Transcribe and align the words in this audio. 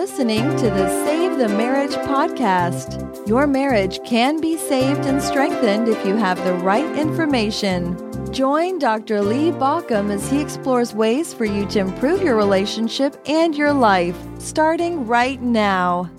listening 0.00 0.56
to 0.56 0.70
the 0.70 1.04
Save 1.04 1.36
the 1.36 1.46
Marriage 1.46 1.90
podcast. 1.90 3.28
Your 3.28 3.46
marriage 3.46 4.02
can 4.02 4.40
be 4.40 4.56
saved 4.56 5.04
and 5.04 5.22
strengthened 5.22 5.88
if 5.88 6.06
you 6.06 6.16
have 6.16 6.42
the 6.42 6.54
right 6.54 6.98
information. 6.98 7.98
Join 8.32 8.78
Dr. 8.78 9.20
Lee 9.20 9.50
Baucom 9.50 10.10
as 10.10 10.30
he 10.30 10.40
explores 10.40 10.94
ways 10.94 11.34
for 11.34 11.44
you 11.44 11.66
to 11.66 11.80
improve 11.80 12.22
your 12.22 12.34
relationship 12.34 13.22
and 13.26 13.54
your 13.54 13.74
life, 13.74 14.16
starting 14.38 15.06
right 15.06 15.42
now. 15.42 16.10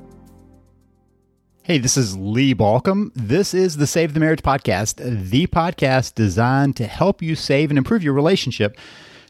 Hey, 1.63 1.80
this 1.80 1.98
is 1.98 2.16
Lee 2.16 2.54
Baucom. 2.54 3.09
This 3.16 3.55
is 3.55 3.77
the 3.77 3.88
Save 3.88 4.13
the 4.13 4.20
Marriage 4.20 4.44
podcast, 4.44 4.98
the 5.32 5.48
podcast 5.48 6.13
designed 6.13 6.76
to 6.76 6.86
help 6.86 7.23
you 7.23 7.36
save 7.36 7.72
and 7.72 7.80
improve 7.80 8.04
your 8.04 8.13
relationship, 8.13 8.77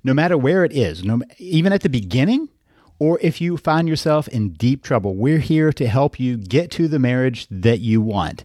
no 0.03 0.13
matter 0.13 0.37
where 0.37 0.65
it 0.65 0.73
is, 0.73 1.05
no, 1.05 1.21
even 1.37 1.71
at 1.71 1.83
the 1.83 1.89
beginning 1.89 2.49
or 3.01 3.17
if 3.19 3.41
you 3.41 3.57
find 3.57 3.89
yourself 3.89 4.27
in 4.27 4.53
deep 4.53 4.83
trouble. 4.83 5.15
We're 5.15 5.39
here 5.39 5.73
to 5.73 5.87
help 5.87 6.19
you 6.19 6.37
get 6.37 6.69
to 6.73 6.87
the 6.87 6.99
marriage 6.99 7.47
that 7.49 7.79
you 7.79 7.99
want. 7.99 8.43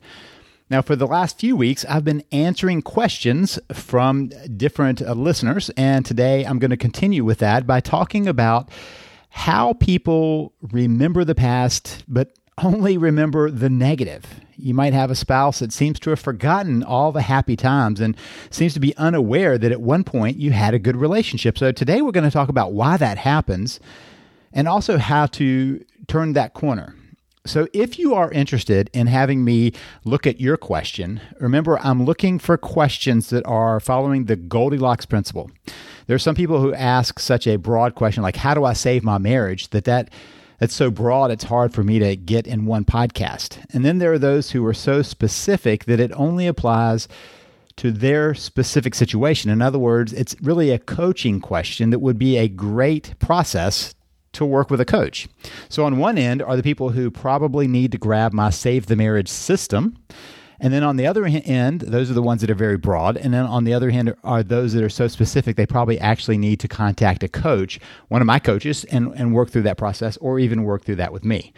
Now, 0.70 0.80
for 0.80 0.96
the 0.96 1.06
last 1.06 1.38
few 1.38 1.54
weeks, 1.54 1.84
I've 1.84 2.04
been 2.04 2.24
answering 2.32 2.80
questions 2.80 3.58
from 3.70 4.30
different 4.56 5.02
uh, 5.02 5.12
listeners, 5.12 5.70
and 5.76 6.06
today 6.06 6.44
I'm 6.44 6.58
going 6.58 6.70
to 6.70 6.78
continue 6.78 7.22
with 7.22 7.36
that 7.40 7.66
by 7.66 7.80
talking 7.80 8.26
about 8.26 8.70
how 9.28 9.74
people 9.74 10.54
remember 10.62 11.22
the 11.22 11.34
past, 11.34 12.02
but 12.08 12.32
only 12.56 12.96
remember 12.96 13.50
the 13.50 13.68
negative. 13.68 14.24
You 14.56 14.72
might 14.72 14.94
have 14.94 15.10
a 15.10 15.14
spouse 15.14 15.58
that 15.58 15.70
seems 15.70 16.00
to 16.00 16.10
have 16.10 16.20
forgotten 16.20 16.82
all 16.82 17.12
the 17.12 17.20
happy 17.20 17.56
times 17.56 18.00
and 18.00 18.16
seems 18.48 18.72
to 18.72 18.80
be 18.80 18.96
unaware 18.96 19.58
that 19.58 19.70
at 19.70 19.82
one 19.82 20.02
point 20.02 20.38
you 20.38 20.52
had 20.52 20.72
a 20.72 20.78
good 20.78 20.96
relationship. 20.96 21.58
So, 21.58 21.72
today 21.72 22.00
we're 22.00 22.10
going 22.10 22.24
to 22.24 22.30
talk 22.30 22.48
about 22.48 22.72
why 22.72 22.96
that 22.96 23.18
happens 23.18 23.80
and 24.56 24.66
also 24.66 24.96
how 24.96 25.26
to 25.26 25.84
turn 26.08 26.32
that 26.32 26.54
corner. 26.54 26.96
So, 27.44 27.68
if 27.72 27.96
you 27.96 28.14
are 28.14 28.32
interested 28.32 28.90
in 28.92 29.06
having 29.06 29.44
me 29.44 29.70
look 30.04 30.26
at 30.26 30.40
your 30.40 30.56
question, 30.56 31.20
remember 31.38 31.78
I'm 31.78 32.04
looking 32.04 32.40
for 32.40 32.58
questions 32.58 33.30
that 33.30 33.46
are 33.46 33.78
following 33.78 34.24
the 34.24 34.34
Goldilocks 34.34 35.06
principle. 35.06 35.48
There 36.08 36.16
are 36.16 36.18
some 36.18 36.34
people 36.34 36.60
who 36.60 36.74
ask 36.74 37.20
such 37.20 37.46
a 37.46 37.56
broad 37.56 37.94
question 37.94 38.24
like, 38.24 38.34
How 38.34 38.54
do 38.54 38.64
I 38.64 38.72
save 38.72 39.04
my 39.04 39.18
marriage? 39.18 39.68
that 39.70 39.84
that 39.84 40.10
that's 40.58 40.74
so 40.74 40.90
broad 40.90 41.30
it's 41.30 41.44
hard 41.44 41.72
for 41.72 41.84
me 41.84 41.98
to 41.98 42.16
get 42.16 42.46
in 42.46 42.66
one 42.66 42.84
podcast. 42.84 43.64
And 43.72 43.84
then 43.84 43.98
there 43.98 44.12
are 44.12 44.18
those 44.18 44.50
who 44.50 44.64
are 44.66 44.74
so 44.74 45.02
specific 45.02 45.84
that 45.84 46.00
it 46.00 46.10
only 46.12 46.46
applies 46.46 47.06
to 47.76 47.92
their 47.92 48.34
specific 48.34 48.94
situation. 48.94 49.50
In 49.50 49.60
other 49.60 49.78
words, 49.78 50.14
it's 50.14 50.34
really 50.40 50.70
a 50.70 50.78
coaching 50.78 51.40
question 51.40 51.90
that 51.90 51.98
would 51.98 52.18
be 52.18 52.38
a 52.38 52.48
great 52.48 53.14
process 53.18 53.94
to 54.36 54.44
work 54.44 54.70
with 54.70 54.80
a 54.80 54.84
coach. 54.84 55.28
So, 55.68 55.84
on 55.84 55.98
one 55.98 56.18
end 56.18 56.42
are 56.42 56.56
the 56.56 56.62
people 56.62 56.90
who 56.90 57.10
probably 57.10 57.66
need 57.66 57.92
to 57.92 57.98
grab 57.98 58.32
my 58.32 58.50
Save 58.50 58.86
the 58.86 58.96
Marriage 58.96 59.28
system. 59.28 59.96
And 60.58 60.72
then 60.72 60.82
on 60.82 60.96
the 60.96 61.06
other 61.06 61.26
end, 61.26 61.82
those 61.82 62.10
are 62.10 62.14
the 62.14 62.22
ones 62.22 62.40
that 62.40 62.50
are 62.50 62.54
very 62.54 62.78
broad. 62.78 63.16
And 63.16 63.34
then 63.34 63.44
on 63.44 63.64
the 63.64 63.74
other 63.74 63.90
hand 63.90 64.14
are 64.24 64.42
those 64.42 64.72
that 64.72 64.82
are 64.82 64.88
so 64.88 65.06
specific, 65.06 65.56
they 65.56 65.66
probably 65.66 65.98
actually 66.00 66.38
need 66.38 66.60
to 66.60 66.68
contact 66.68 67.22
a 67.22 67.28
coach, 67.28 67.78
one 68.08 68.22
of 68.22 68.26
my 68.26 68.38
coaches, 68.38 68.84
and, 68.84 69.12
and 69.16 69.34
work 69.34 69.50
through 69.50 69.62
that 69.62 69.76
process 69.76 70.16
or 70.18 70.38
even 70.38 70.64
work 70.64 70.84
through 70.84 70.96
that 70.96 71.12
with 71.12 71.24
me. 71.24 71.52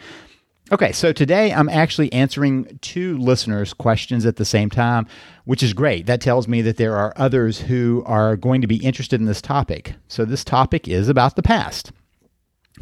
Okay, 0.71 0.91
so 0.91 1.11
today 1.11 1.51
I'm 1.51 1.67
actually 1.67 2.13
answering 2.13 2.77
two 2.81 3.17
listeners' 3.17 3.73
questions 3.73 4.23
at 4.23 4.35
the 4.35 4.45
same 4.45 4.69
time, 4.69 5.07
which 5.45 5.63
is 5.63 5.73
great. 5.73 6.05
That 6.05 6.21
tells 6.21 6.47
me 6.47 6.61
that 6.61 6.77
there 6.77 6.95
are 6.95 7.11
others 7.15 7.61
who 7.61 8.03
are 8.05 8.35
going 8.35 8.61
to 8.61 8.67
be 8.67 8.75
interested 8.75 9.19
in 9.19 9.25
this 9.25 9.41
topic. 9.41 9.95
So, 10.07 10.25
this 10.25 10.43
topic 10.43 10.87
is 10.87 11.09
about 11.09 11.35
the 11.35 11.41
past. 11.41 11.91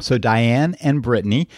So, 0.00 0.18
Diane 0.18 0.76
and 0.80 1.02
Brittany 1.02 1.48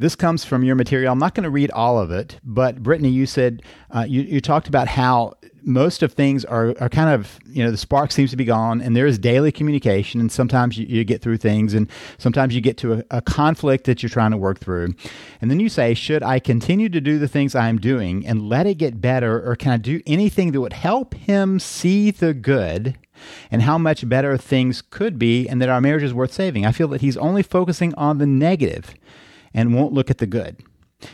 this 0.00 0.16
comes 0.16 0.46
from 0.46 0.64
your 0.64 0.76
material. 0.76 1.12
I'm 1.12 1.18
not 1.18 1.34
going 1.34 1.44
to 1.44 1.50
read 1.50 1.70
all 1.72 1.98
of 1.98 2.10
it, 2.10 2.40
but 2.42 2.82
Brittany, 2.82 3.10
you 3.10 3.26
said 3.26 3.60
uh, 3.90 4.06
you, 4.08 4.22
you 4.22 4.40
talked 4.40 4.66
about 4.66 4.88
how 4.88 5.34
most 5.62 6.02
of 6.02 6.14
things 6.14 6.42
are, 6.46 6.74
are 6.80 6.88
kind 6.88 7.10
of, 7.10 7.38
you 7.46 7.62
know, 7.62 7.70
the 7.70 7.76
spark 7.76 8.10
seems 8.10 8.30
to 8.30 8.36
be 8.36 8.46
gone 8.46 8.80
and 8.80 8.96
there 8.96 9.04
is 9.04 9.18
daily 9.18 9.52
communication. 9.52 10.18
And 10.18 10.32
sometimes 10.32 10.78
you, 10.78 10.86
you 10.86 11.04
get 11.04 11.20
through 11.20 11.36
things 11.36 11.74
and 11.74 11.86
sometimes 12.16 12.54
you 12.54 12.62
get 12.62 12.78
to 12.78 12.94
a, 12.94 13.04
a, 13.10 13.20
conflict 13.20 13.84
that 13.84 14.02
you're 14.02 14.08
trying 14.08 14.30
to 14.30 14.38
work 14.38 14.58
through. 14.58 14.94
And 15.42 15.50
then 15.50 15.60
you 15.60 15.68
say, 15.68 15.92
should 15.92 16.22
I 16.22 16.38
continue 16.38 16.88
to 16.88 17.00
do 17.02 17.18
the 17.18 17.28
things 17.28 17.54
I'm 17.54 17.76
doing 17.76 18.26
and 18.26 18.48
let 18.48 18.66
it 18.66 18.78
get 18.78 19.02
better 19.02 19.46
or 19.46 19.54
can 19.54 19.72
I 19.72 19.76
do 19.76 20.00
anything 20.06 20.52
that 20.52 20.62
would 20.62 20.72
help 20.72 21.12
him 21.12 21.58
see 21.58 22.10
the 22.10 22.32
good? 22.32 22.96
And 23.50 23.62
how 23.62 23.78
much 23.78 24.08
better 24.08 24.36
things 24.36 24.82
could 24.82 25.18
be, 25.18 25.48
and 25.48 25.60
that 25.60 25.68
our 25.68 25.80
marriage 25.80 26.02
is 26.02 26.14
worth 26.14 26.32
saving. 26.32 26.66
I 26.66 26.72
feel 26.72 26.88
that 26.88 27.00
he's 27.00 27.16
only 27.16 27.42
focusing 27.42 27.94
on 27.94 28.18
the 28.18 28.26
negative 28.26 28.94
and 29.52 29.74
won't 29.74 29.92
look 29.92 30.10
at 30.10 30.18
the 30.18 30.26
good. 30.26 30.56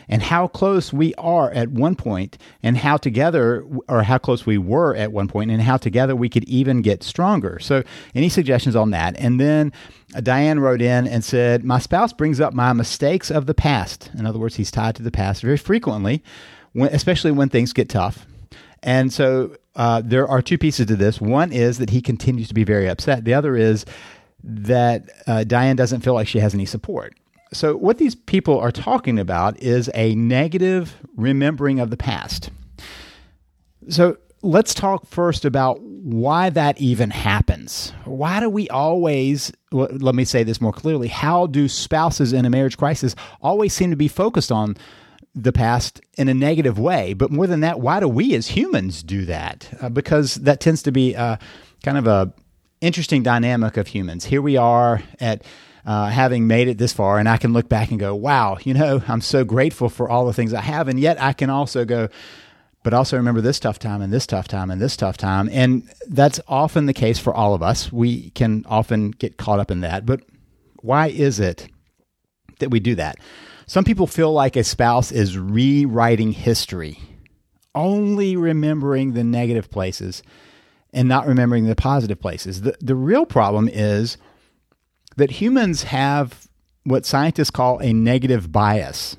And 0.09 0.21
how 0.21 0.47
close 0.47 0.91
we 0.91 1.13
are 1.15 1.51
at 1.51 1.69
one 1.69 1.95
point, 1.95 2.37
and 2.61 2.77
how 2.77 2.97
together, 2.97 3.65
or 3.87 4.03
how 4.03 4.17
close 4.17 4.45
we 4.45 4.57
were 4.57 4.95
at 4.95 5.11
one 5.11 5.27
point, 5.27 5.51
and 5.51 5.61
how 5.61 5.77
together 5.77 6.15
we 6.15 6.29
could 6.29 6.43
even 6.45 6.81
get 6.81 7.03
stronger. 7.03 7.59
So, 7.59 7.83
any 8.13 8.29
suggestions 8.29 8.75
on 8.75 8.91
that? 8.91 9.15
And 9.17 9.39
then 9.39 9.71
uh, 10.15 10.21
Diane 10.21 10.59
wrote 10.59 10.81
in 10.81 11.07
and 11.07 11.23
said, 11.23 11.63
My 11.63 11.79
spouse 11.79 12.13
brings 12.13 12.41
up 12.41 12.53
my 12.53 12.73
mistakes 12.73 13.31
of 13.31 13.45
the 13.45 13.53
past. 13.53 14.11
In 14.17 14.25
other 14.25 14.39
words, 14.39 14.55
he's 14.55 14.71
tied 14.71 14.95
to 14.95 15.03
the 15.03 15.11
past 15.11 15.41
very 15.41 15.57
frequently, 15.57 16.23
when, 16.73 16.93
especially 16.93 17.31
when 17.31 17.49
things 17.49 17.73
get 17.73 17.89
tough. 17.89 18.25
And 18.83 19.11
so, 19.11 19.55
uh, 19.77 20.01
there 20.03 20.27
are 20.27 20.41
two 20.41 20.57
pieces 20.57 20.87
to 20.87 20.95
this. 20.95 21.21
One 21.21 21.53
is 21.53 21.77
that 21.77 21.91
he 21.91 22.01
continues 22.01 22.47
to 22.49 22.53
be 22.53 22.63
very 22.63 22.89
upset, 22.89 23.23
the 23.23 23.33
other 23.33 23.55
is 23.55 23.85
that 24.43 25.09
uh, 25.25 25.43
Diane 25.43 25.75
doesn't 25.75 26.01
feel 26.01 26.13
like 26.13 26.27
she 26.27 26.39
has 26.39 26.53
any 26.53 26.65
support. 26.65 27.13
So, 27.53 27.77
what 27.77 27.97
these 27.97 28.15
people 28.15 28.59
are 28.59 28.71
talking 28.71 29.17
about 29.17 29.57
is 29.61 29.89
a 29.93 30.15
negative 30.15 30.97
remembering 31.15 31.79
of 31.79 31.91
the 31.91 31.97
past. 31.97 32.49
So, 33.87 34.17
let's 34.41 34.73
talk 34.73 35.05
first 35.05 35.45
about 35.45 35.79
why 35.81 36.49
that 36.49 36.79
even 36.79 37.09
happens. 37.09 37.93
Why 38.03 38.39
do 38.39 38.49
we 38.49 38.67
always, 38.69 39.53
well, 39.71 39.87
let 39.91 40.15
me 40.15 40.25
say 40.25 40.43
this 40.43 40.59
more 40.59 40.73
clearly, 40.73 41.07
how 41.07 41.47
do 41.47 41.69
spouses 41.69 42.33
in 42.33 42.45
a 42.45 42.49
marriage 42.49 42.77
crisis 42.77 43.15
always 43.41 43.73
seem 43.73 43.91
to 43.91 43.95
be 43.95 44.07
focused 44.07 44.51
on 44.51 44.75
the 45.41 45.53
past 45.53 46.01
in 46.17 46.27
a 46.27 46.33
negative 46.33 46.79
way? 46.79 47.13
But 47.13 47.31
more 47.31 47.47
than 47.47 47.61
that, 47.61 47.79
why 47.79 47.99
do 47.99 48.07
we 48.07 48.33
as 48.35 48.47
humans 48.47 49.03
do 49.03 49.25
that? 49.25 49.69
Uh, 49.79 49.89
because 49.89 50.35
that 50.35 50.59
tends 50.59 50.83
to 50.83 50.91
be 50.91 51.15
uh, 51.15 51.37
kind 51.83 51.97
of 51.97 52.07
a 52.07 52.33
interesting 52.81 53.23
dynamic 53.23 53.77
of 53.77 53.87
humans. 53.87 54.25
Here 54.25 54.41
we 54.41 54.57
are 54.57 55.01
at 55.19 55.43
uh, 55.85 56.09
having 56.09 56.47
made 56.47 56.67
it 56.67 56.77
this 56.77 56.93
far, 56.93 57.17
and 57.17 57.29
I 57.29 57.37
can 57.37 57.53
look 57.53 57.69
back 57.69 57.91
and 57.91 57.99
go, 57.99 58.13
wow, 58.13 58.57
you 58.63 58.73
know, 58.73 59.01
I'm 59.07 59.21
so 59.21 59.45
grateful 59.45 59.89
for 59.89 60.09
all 60.09 60.25
the 60.25 60.33
things 60.33 60.53
I 60.53 60.61
have. 60.61 60.87
And 60.87 60.99
yet 60.99 61.21
I 61.21 61.33
can 61.33 61.49
also 61.49 61.85
go, 61.85 62.09
but 62.83 62.93
also 62.93 63.17
remember 63.17 63.41
this 63.41 63.59
tough 63.59 63.79
time 63.79 64.01
and 64.01 64.11
this 64.11 64.27
tough 64.27 64.47
time 64.47 64.69
and 64.69 64.81
this 64.81 64.97
tough 64.97 65.17
time. 65.17 65.49
And 65.51 65.89
that's 66.07 66.39
often 66.47 66.87
the 66.87 66.93
case 66.93 67.19
for 67.19 67.33
all 67.33 67.53
of 67.53 67.63
us. 67.63 67.91
We 67.91 68.31
can 68.31 68.65
often 68.67 69.11
get 69.11 69.37
caught 69.37 69.59
up 69.59 69.71
in 69.71 69.81
that. 69.81 70.05
But 70.05 70.21
why 70.81 71.07
is 71.07 71.39
it 71.39 71.67
that 72.59 72.69
we 72.69 72.79
do 72.79 72.95
that? 72.95 73.17
Some 73.67 73.83
people 73.83 74.07
feel 74.07 74.31
like 74.31 74.55
a 74.55 74.63
spouse 74.63 75.11
is 75.11 75.37
rewriting 75.37 76.31
history, 76.31 76.99
only 77.75 78.37
remembering 78.37 79.11
the 79.11 79.25
negative 79.25 79.69
places 79.69 80.23
and 80.93 81.09
not 81.09 81.27
remembering 81.27 81.65
the 81.65 81.75
positive 81.75 82.19
places. 82.19 82.61
The, 82.61 82.77
the 82.79 82.95
real 82.95 83.25
problem 83.25 83.67
is 83.67 84.17
that 85.17 85.31
humans 85.31 85.83
have 85.83 86.47
what 86.85 87.05
scientists 87.05 87.51
call 87.51 87.79
a 87.79 87.91
negative 87.91 88.53
bias. 88.53 89.17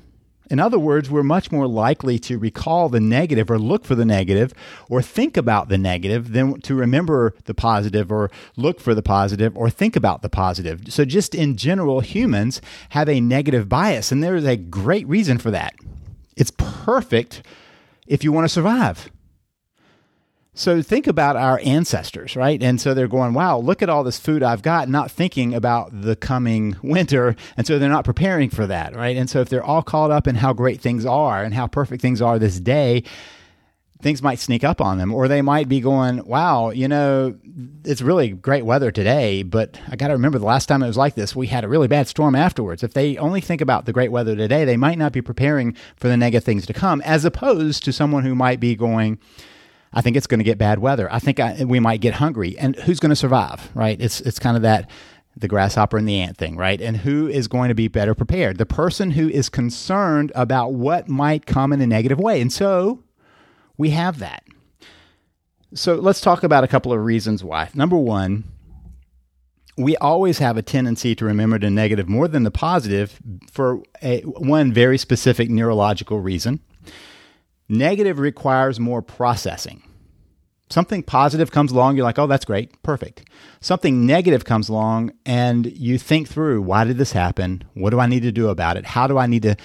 In 0.49 0.59
other 0.59 0.79
words, 0.79 1.09
we're 1.09 1.23
much 1.23 1.51
more 1.51 1.67
likely 1.67 2.17
to 2.19 2.37
recall 2.39 2.89
the 2.89 2.99
negative 2.99 3.51
or 3.51 3.59
look 3.59 3.85
for 3.85 3.95
the 3.95 4.05
negative 4.05 4.53
or 4.89 5.01
think 5.01 5.37
about 5.37 5.69
the 5.69 5.77
negative 5.77 6.33
than 6.33 6.59
to 6.61 6.73
remember 6.73 7.35
the 7.45 7.53
positive 7.53 8.11
or 8.11 8.31
look 8.57 8.79
for 8.79 8.95
the 8.95 9.03
positive 9.03 9.55
or 9.55 9.69
think 9.69 9.95
about 9.95 10.21
the 10.21 10.29
positive. 10.29 10.91
So, 10.91 11.05
just 11.05 11.35
in 11.35 11.55
general, 11.55 11.99
humans 11.99 12.61
have 12.89 13.07
a 13.07 13.21
negative 13.21 13.69
bias, 13.69 14.11
and 14.11 14.23
there 14.23 14.35
is 14.35 14.45
a 14.45 14.57
great 14.57 15.07
reason 15.07 15.37
for 15.37 15.51
that. 15.51 15.75
It's 16.35 16.51
perfect 16.57 17.43
if 18.07 18.23
you 18.23 18.31
want 18.31 18.45
to 18.45 18.49
survive. 18.49 19.11
So 20.59 20.81
think 20.81 21.07
about 21.07 21.37
our 21.37 21.61
ancestors, 21.63 22.35
right? 22.35 22.61
And 22.61 22.81
so 22.81 22.93
they're 22.93 23.07
going, 23.07 23.33
wow, 23.33 23.59
look 23.59 23.81
at 23.81 23.87
all 23.87 24.03
this 24.03 24.19
food 24.19 24.43
I've 24.43 24.61
got, 24.61 24.89
not 24.89 25.09
thinking 25.09 25.53
about 25.53 26.01
the 26.01 26.17
coming 26.17 26.75
winter. 26.83 27.37
And 27.55 27.65
so 27.65 27.79
they're 27.79 27.87
not 27.87 28.03
preparing 28.03 28.49
for 28.49 28.67
that, 28.67 28.93
right? 28.93 29.15
And 29.15 29.29
so 29.29 29.39
if 29.39 29.47
they're 29.47 29.63
all 29.63 29.81
caught 29.81 30.11
up 30.11 30.27
in 30.27 30.35
how 30.35 30.51
great 30.51 30.81
things 30.81 31.05
are 31.05 31.45
and 31.45 31.53
how 31.53 31.67
perfect 31.67 32.01
things 32.01 32.21
are 32.21 32.37
this 32.37 32.59
day, 32.59 33.03
things 34.01 34.21
might 34.21 34.37
sneak 34.39 34.65
up 34.65 34.81
on 34.81 34.97
them, 34.97 35.13
or 35.13 35.29
they 35.29 35.41
might 35.41 35.69
be 35.69 35.79
going, 35.79 36.25
wow, 36.25 36.71
you 36.71 36.89
know, 36.89 37.37
it's 37.85 38.01
really 38.01 38.29
great 38.29 38.65
weather 38.65 38.91
today, 38.91 39.43
but 39.43 39.79
I 39.87 39.95
got 39.95 40.07
to 40.07 40.13
remember 40.13 40.39
the 40.39 40.45
last 40.45 40.65
time 40.65 40.83
it 40.83 40.87
was 40.87 40.97
like 40.97 41.15
this, 41.15 41.37
we 41.37 41.47
had 41.47 41.63
a 41.63 41.69
really 41.69 41.87
bad 41.87 42.09
storm 42.09 42.35
afterwards. 42.35 42.83
If 42.83 42.93
they 42.93 43.15
only 43.15 43.39
think 43.39 43.61
about 43.61 43.85
the 43.85 43.93
great 43.93 44.11
weather 44.11 44.35
today, 44.35 44.65
they 44.65 44.77
might 44.77 44.97
not 44.97 45.13
be 45.13 45.21
preparing 45.21 45.73
for 45.95 46.09
the 46.09 46.17
negative 46.17 46.43
things 46.43 46.65
to 46.65 46.73
come, 46.73 46.99
as 47.01 47.23
opposed 47.23 47.85
to 47.85 47.93
someone 47.93 48.25
who 48.25 48.35
might 48.35 48.59
be 48.59 48.75
going, 48.75 49.19
I 49.91 50.01
think 50.01 50.17
it's 50.17 50.27
going 50.27 50.39
to 50.39 50.43
get 50.43 50.57
bad 50.57 50.79
weather. 50.79 51.11
I 51.11 51.19
think 51.19 51.39
I, 51.39 51.63
we 51.63 51.79
might 51.79 52.01
get 52.01 52.15
hungry, 52.15 52.57
and 52.57 52.75
who's 52.75 52.99
going 52.99 53.09
to 53.09 53.15
survive? 53.15 53.69
Right? 53.73 53.99
It's 53.99 54.21
it's 54.21 54.39
kind 54.39 54.55
of 54.55 54.63
that 54.63 54.89
the 55.35 55.47
grasshopper 55.47 55.97
and 55.97 56.07
the 56.07 56.19
ant 56.19 56.37
thing, 56.37 56.57
right? 56.57 56.81
And 56.81 56.97
who 56.97 57.27
is 57.27 57.47
going 57.47 57.69
to 57.69 57.75
be 57.75 57.87
better 57.87 58.13
prepared? 58.13 58.57
The 58.57 58.65
person 58.65 59.11
who 59.11 59.29
is 59.29 59.47
concerned 59.47 60.31
about 60.35 60.73
what 60.73 61.07
might 61.07 61.45
come 61.45 61.71
in 61.71 61.81
a 61.81 61.87
negative 61.87 62.19
way. 62.19 62.41
And 62.41 62.51
so 62.51 63.03
we 63.77 63.91
have 63.91 64.19
that. 64.19 64.43
So 65.73 65.95
let's 65.95 66.19
talk 66.19 66.43
about 66.43 66.63
a 66.63 66.67
couple 66.67 66.91
of 66.91 67.03
reasons 67.03 67.43
why. 67.43 67.69
Number 67.73 67.95
one, 67.95 68.43
we 69.77 69.95
always 69.97 70.39
have 70.39 70.57
a 70.57 70.61
tendency 70.61 71.15
to 71.15 71.23
remember 71.23 71.57
the 71.57 71.69
negative 71.69 72.09
more 72.09 72.27
than 72.27 72.43
the 72.43 72.51
positive 72.51 73.19
for 73.49 73.81
a, 74.01 74.21
one 74.21 74.73
very 74.73 74.97
specific 74.97 75.49
neurological 75.49 76.19
reason. 76.19 76.59
Negative 77.69 78.17
requires 78.17 78.79
more 78.79 79.01
processing. 79.03 79.83
Something 80.71 81.01
positive 81.01 81.51
comes 81.51 81.71
along, 81.71 81.95
you're 81.95 82.05
like, 82.05 82.19
oh, 82.19 82.27
that's 82.27 82.45
great, 82.45 82.81
perfect. 82.83 83.27
Something 83.59 84.05
negative 84.05 84.45
comes 84.45 84.69
along, 84.69 85.11
and 85.25 85.65
you 85.65 85.97
think 85.97 86.27
through 86.27 86.61
why 86.61 86.83
did 86.83 86.99
this 86.99 87.11
happen? 87.11 87.63
What 87.73 87.89
do 87.89 87.99
I 87.99 88.05
need 88.05 88.21
to 88.21 88.31
do 88.31 88.49
about 88.49 88.77
it? 88.77 88.85
How 88.85 89.07
do 89.07 89.17
I 89.17 89.25
need 89.25 89.41
to, 89.43 89.55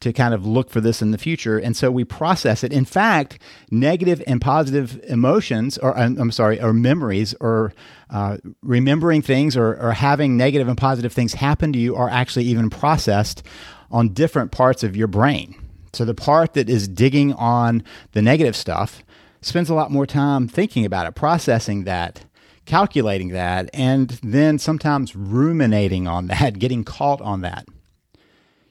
to 0.00 0.12
kind 0.14 0.32
of 0.32 0.46
look 0.46 0.70
for 0.70 0.80
this 0.80 1.02
in 1.02 1.10
the 1.10 1.18
future? 1.18 1.58
And 1.58 1.76
so 1.76 1.90
we 1.90 2.04
process 2.04 2.64
it. 2.64 2.72
In 2.72 2.86
fact, 2.86 3.38
negative 3.70 4.22
and 4.26 4.40
positive 4.40 4.98
emotions, 5.06 5.76
or 5.76 5.94
I'm 5.96 6.30
sorry, 6.30 6.58
or 6.62 6.72
memories, 6.72 7.34
or 7.40 7.74
uh, 8.08 8.38
remembering 8.62 9.20
things, 9.20 9.58
or, 9.58 9.76
or 9.76 9.92
having 9.92 10.38
negative 10.38 10.66
and 10.66 10.78
positive 10.78 11.12
things 11.12 11.34
happen 11.34 11.74
to 11.74 11.78
you 11.78 11.94
are 11.94 12.08
actually 12.08 12.46
even 12.46 12.70
processed 12.70 13.42
on 13.90 14.14
different 14.14 14.50
parts 14.50 14.82
of 14.82 14.96
your 14.96 15.08
brain. 15.08 15.56
So 15.94 16.04
the 16.04 16.14
part 16.14 16.54
that 16.54 16.68
is 16.68 16.88
digging 16.88 17.32
on 17.34 17.82
the 18.12 18.22
negative 18.22 18.56
stuff 18.56 19.02
spends 19.40 19.68
a 19.68 19.74
lot 19.74 19.90
more 19.90 20.06
time 20.06 20.48
thinking 20.48 20.84
about 20.84 21.06
it, 21.06 21.14
processing 21.14 21.84
that, 21.84 22.24
calculating 22.64 23.28
that, 23.28 23.70
and 23.74 24.10
then 24.22 24.58
sometimes 24.58 25.14
ruminating 25.14 26.06
on 26.08 26.28
that, 26.28 26.58
getting 26.58 26.84
caught 26.84 27.20
on 27.20 27.42
that. 27.42 27.66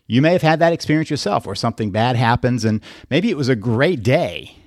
You 0.07 0.21
may 0.21 0.33
have 0.33 0.41
had 0.41 0.59
that 0.59 0.73
experience 0.73 1.09
yourself 1.09 1.45
where 1.45 1.55
something 1.55 1.91
bad 1.91 2.15
happens 2.15 2.65
and 2.65 2.81
maybe 3.09 3.29
it 3.29 3.37
was 3.37 3.49
a 3.49 3.55
great 3.55 4.03
day, 4.03 4.57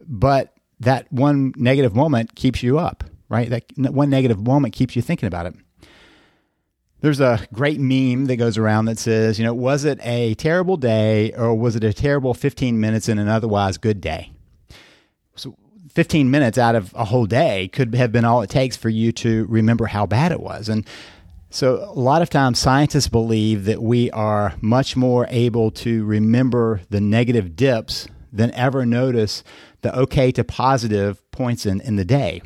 but 0.00 0.54
that 0.80 1.12
one 1.12 1.52
negative 1.56 1.94
moment 1.94 2.34
keeps 2.34 2.62
you 2.62 2.78
up, 2.78 3.04
right? 3.28 3.50
That 3.50 3.64
one 3.76 4.08
negative 4.08 4.40
moment 4.40 4.72
keeps 4.72 4.96
you 4.96 5.02
thinking 5.02 5.26
about 5.26 5.46
it. 5.46 5.54
There's 7.00 7.20
a 7.20 7.46
great 7.52 7.78
meme 7.78 8.26
that 8.26 8.36
goes 8.36 8.58
around 8.58 8.86
that 8.86 8.98
says, 8.98 9.38
you 9.38 9.44
know, 9.44 9.54
was 9.54 9.84
it 9.84 10.00
a 10.02 10.34
terrible 10.34 10.76
day 10.76 11.32
or 11.32 11.54
was 11.54 11.76
it 11.76 11.84
a 11.84 11.92
terrible 11.92 12.34
15 12.34 12.80
minutes 12.80 13.08
in 13.08 13.18
an 13.18 13.28
otherwise 13.28 13.78
good 13.78 14.00
day? 14.00 14.32
So 15.36 15.56
15 15.92 16.30
minutes 16.30 16.58
out 16.58 16.74
of 16.74 16.92
a 16.94 17.04
whole 17.04 17.26
day 17.26 17.68
could 17.68 17.94
have 17.94 18.10
been 18.10 18.24
all 18.24 18.42
it 18.42 18.50
takes 18.50 18.76
for 18.76 18.88
you 18.88 19.12
to 19.12 19.46
remember 19.48 19.86
how 19.86 20.06
bad 20.06 20.32
it 20.32 20.40
was. 20.40 20.68
And 20.68 20.84
so, 21.50 21.76
a 21.76 21.98
lot 21.98 22.20
of 22.20 22.28
times, 22.28 22.58
scientists 22.58 23.08
believe 23.08 23.64
that 23.64 23.82
we 23.82 24.10
are 24.10 24.52
much 24.60 24.96
more 24.96 25.26
able 25.30 25.70
to 25.70 26.04
remember 26.04 26.82
the 26.90 27.00
negative 27.00 27.56
dips 27.56 28.06
than 28.30 28.52
ever 28.52 28.84
notice 28.84 29.42
the 29.80 29.96
okay 29.98 30.30
to 30.32 30.44
positive 30.44 31.28
points 31.30 31.64
in, 31.64 31.80
in 31.80 31.96
the 31.96 32.04
day. 32.04 32.42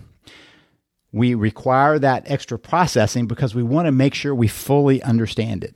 We 1.13 1.35
require 1.35 1.99
that 1.99 2.31
extra 2.31 2.59
processing 2.59 3.27
because 3.27 3.55
we 3.55 3.63
want 3.63 3.87
to 3.87 3.93
make 3.93 4.15
sure 4.15 4.35
we 4.35 4.49
fully 4.49 5.03
understand 5.03 5.63
it. 5.63 5.75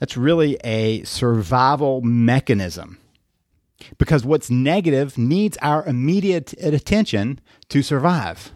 That's 0.00 0.16
really 0.16 0.58
a 0.64 1.02
survival 1.04 2.00
mechanism 2.02 2.98
because 3.96 4.24
what's 4.24 4.50
negative 4.50 5.16
needs 5.16 5.56
our 5.62 5.84
immediate 5.86 6.52
attention 6.60 7.40
to 7.68 7.82
survive. 7.82 8.52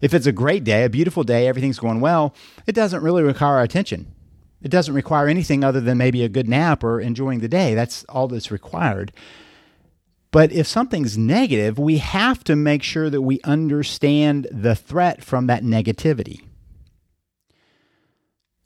If 0.00 0.14
it's 0.14 0.26
a 0.26 0.32
great 0.32 0.64
day, 0.64 0.84
a 0.84 0.90
beautiful 0.90 1.24
day, 1.24 1.46
everything's 1.46 1.78
going 1.78 2.00
well, 2.00 2.34
it 2.66 2.74
doesn't 2.74 3.02
really 3.02 3.22
require 3.22 3.56
our 3.56 3.62
attention. 3.62 4.12
It 4.62 4.70
doesn't 4.70 4.94
require 4.94 5.28
anything 5.28 5.64
other 5.64 5.80
than 5.80 5.98
maybe 5.98 6.22
a 6.22 6.28
good 6.28 6.48
nap 6.48 6.84
or 6.84 7.00
enjoying 7.00 7.40
the 7.40 7.48
day. 7.48 7.74
That's 7.74 8.04
all 8.04 8.28
that's 8.28 8.50
required. 8.50 9.12
But 10.30 10.52
if 10.52 10.66
something's 10.66 11.18
negative, 11.18 11.78
we 11.78 11.98
have 11.98 12.44
to 12.44 12.54
make 12.54 12.82
sure 12.82 13.10
that 13.10 13.22
we 13.22 13.40
understand 13.42 14.46
the 14.52 14.76
threat 14.76 15.24
from 15.24 15.46
that 15.48 15.64
negativity. 15.64 16.42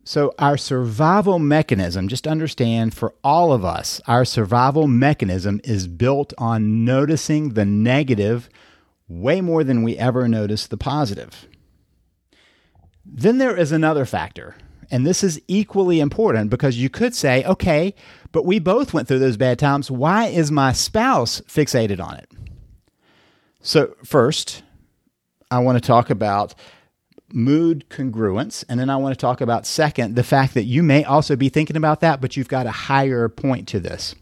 So, 0.06 0.34
our 0.38 0.58
survival 0.58 1.38
mechanism, 1.38 2.08
just 2.08 2.26
understand 2.26 2.92
for 2.92 3.14
all 3.24 3.54
of 3.54 3.64
us, 3.64 4.02
our 4.06 4.26
survival 4.26 4.86
mechanism 4.86 5.62
is 5.64 5.88
built 5.88 6.34
on 6.36 6.84
noticing 6.84 7.50
the 7.50 7.64
negative 7.64 8.50
way 9.08 9.40
more 9.40 9.64
than 9.64 9.82
we 9.82 9.96
ever 9.96 10.28
notice 10.28 10.66
the 10.66 10.76
positive. 10.76 11.48
Then 13.06 13.38
there 13.38 13.56
is 13.56 13.72
another 13.72 14.04
factor, 14.04 14.56
and 14.94 15.04
this 15.04 15.24
is 15.24 15.42
equally 15.48 15.98
important 15.98 16.50
because 16.50 16.78
you 16.78 16.88
could 16.88 17.16
say, 17.16 17.42
okay, 17.46 17.96
but 18.30 18.46
we 18.46 18.60
both 18.60 18.94
went 18.94 19.08
through 19.08 19.18
those 19.18 19.36
bad 19.36 19.58
times. 19.58 19.90
Why 19.90 20.26
is 20.26 20.52
my 20.52 20.72
spouse 20.72 21.40
fixated 21.48 22.00
on 22.00 22.14
it? 22.14 22.30
So, 23.60 23.96
first, 24.04 24.62
I 25.50 25.58
want 25.58 25.82
to 25.82 25.84
talk 25.84 26.10
about 26.10 26.54
mood 27.32 27.86
congruence. 27.90 28.62
And 28.68 28.78
then 28.78 28.88
I 28.88 28.94
want 28.94 29.12
to 29.12 29.20
talk 29.20 29.40
about, 29.40 29.66
second, 29.66 30.14
the 30.14 30.22
fact 30.22 30.54
that 30.54 30.62
you 30.62 30.84
may 30.84 31.02
also 31.02 31.34
be 31.34 31.48
thinking 31.48 31.76
about 31.76 31.98
that, 31.98 32.20
but 32.20 32.36
you've 32.36 32.46
got 32.46 32.68
a 32.68 32.70
higher 32.70 33.28
point 33.28 33.66
to 33.68 33.80
this. 33.80 34.14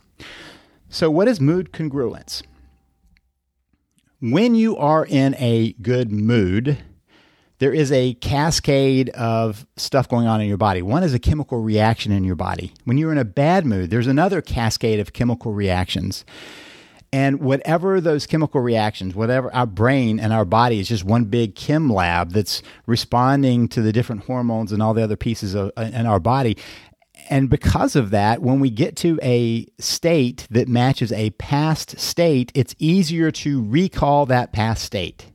So, 0.89 1.11
what 1.11 1.29
is 1.29 1.39
mood 1.39 1.73
congruence? 1.73 2.43
When 4.21 4.55
you 4.55 4.79
are 4.79 5.05
in 5.05 5.35
a 5.35 5.75
good 5.83 6.11
mood, 6.11 6.79
there 7.63 7.73
is 7.73 7.93
a 7.93 8.15
cascade 8.15 9.09
of 9.11 9.65
stuff 9.77 10.09
going 10.09 10.27
on 10.27 10.41
in 10.41 10.49
your 10.49 10.57
body. 10.57 10.83
One 10.83 11.05
is 11.05 11.15
a 11.15 11.21
chemical 11.21 11.61
reaction 11.61 12.11
in 12.11 12.25
your 12.25 12.35
body. 12.35 12.73
When 12.87 12.99
you're 12.99 13.13
in 13.13 13.19
a 13.19 13.25
bad 13.25 13.65
mood, 13.65 13.89
there's 13.89 14.09
another 14.09 14.43
cascade 14.43 14.99
of 14.99 15.13
chemical 15.13 15.53
reactions. 15.53 16.25
And 17.13 17.39
whatever 17.39 18.01
those 18.01 18.27
chemical 18.27 18.61
reactions, 18.63 19.15
whatever 19.15 19.55
our 19.55 19.67
brain 19.67 20.19
and 20.19 20.33
our 20.33 20.45
body 20.45 20.81
is 20.81 20.89
just 20.89 21.05
one 21.05 21.27
big 21.27 21.55
chem 21.55 21.89
lab 21.89 22.33
that's 22.33 22.65
responding 22.87 23.69
to 23.69 23.81
the 23.81 23.93
different 23.93 24.25
hormones 24.25 24.73
and 24.73 24.83
all 24.83 24.93
the 24.93 25.05
other 25.05 25.17
pieces 25.17 25.55
of, 25.55 25.71
uh, 25.77 25.83
in 25.83 26.05
our 26.05 26.19
body. 26.19 26.59
And 27.31 27.49
because 27.49 27.95
of 27.95 28.11
that, 28.11 28.43
when 28.43 28.59
we 28.59 28.71
get 28.71 28.97
to 28.97 29.21
a 29.23 29.67
state 29.79 30.49
that 30.51 30.67
matches 30.67 31.13
a 31.13 31.31
past 31.31 32.01
state, 32.01 32.51
it's 32.57 32.75
easier 32.81 33.31
to 33.31 33.63
recall 33.63 34.27
that 34.27 34.53
past 34.53 34.83
state. 34.83 35.27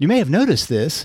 You 0.00 0.08
may 0.08 0.16
have 0.16 0.30
noticed 0.30 0.70
this 0.70 1.04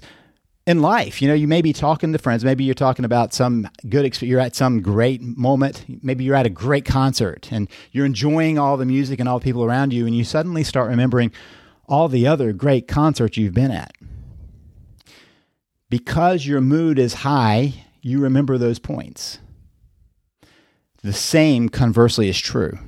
in 0.66 0.82
life. 0.82 1.22
You 1.22 1.28
know, 1.28 1.34
you 1.34 1.50
may 1.50 1.62
be 1.62 1.74
talking 1.74 2.14
to 2.14 2.18
friends. 2.18 2.46
Maybe 2.46 2.64
you're 2.64 2.74
talking 2.74 3.04
about 3.04 3.34
some 3.34 3.70
good 3.90 4.06
experience. 4.06 4.32
You're 4.32 4.40
at 4.40 4.56
some 4.56 4.82
great 4.82 5.22
moment. 5.22 5.84
Maybe 6.02 6.24
you're 6.24 6.34
at 6.34 6.46
a 6.46 6.50
great 6.50 6.86
concert 6.86 7.52
and 7.52 7.68
you're 7.92 8.06
enjoying 8.06 8.58
all 8.58 8.78
the 8.78 8.86
music 8.86 9.20
and 9.20 9.28
all 9.28 9.40
the 9.40 9.44
people 9.44 9.66
around 9.66 9.92
you. 9.92 10.08
And 10.08 10.16
you 10.16 10.24
suddenly 10.24 10.64
start 10.64 10.90
remembering 10.90 11.34
all 11.90 12.08
the 12.08 12.26
other 12.26 12.54
great 12.54 12.88
concerts 12.88 13.36
you've 13.36 13.54
been 13.54 13.70
at. 13.70 13.92
Because 15.90 16.48
your 16.48 16.62
mood 16.62 16.98
is 16.98 17.16
high, 17.16 17.74
you 18.02 18.22
remember 18.22 18.58
those 18.58 18.80
points. 18.80 19.40
The 21.04 21.12
same, 21.12 21.68
conversely, 21.68 22.30
is 22.30 22.40
true. 22.40 22.80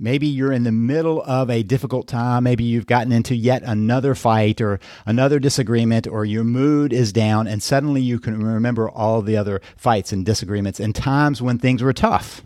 Maybe 0.00 0.28
you're 0.28 0.52
in 0.52 0.62
the 0.62 0.70
middle 0.70 1.22
of 1.22 1.50
a 1.50 1.64
difficult 1.64 2.06
time. 2.06 2.44
Maybe 2.44 2.62
you've 2.62 2.86
gotten 2.86 3.10
into 3.10 3.34
yet 3.34 3.62
another 3.64 4.14
fight 4.14 4.60
or 4.60 4.78
another 5.04 5.40
disagreement, 5.40 6.06
or 6.06 6.24
your 6.24 6.44
mood 6.44 6.92
is 6.92 7.12
down, 7.12 7.48
and 7.48 7.60
suddenly 7.60 8.00
you 8.00 8.20
can 8.20 8.40
remember 8.40 8.88
all 8.88 9.22
the 9.22 9.36
other 9.36 9.60
fights 9.76 10.12
and 10.12 10.24
disagreements 10.24 10.78
and 10.78 10.94
times 10.94 11.42
when 11.42 11.58
things 11.58 11.82
were 11.82 11.92
tough. 11.92 12.42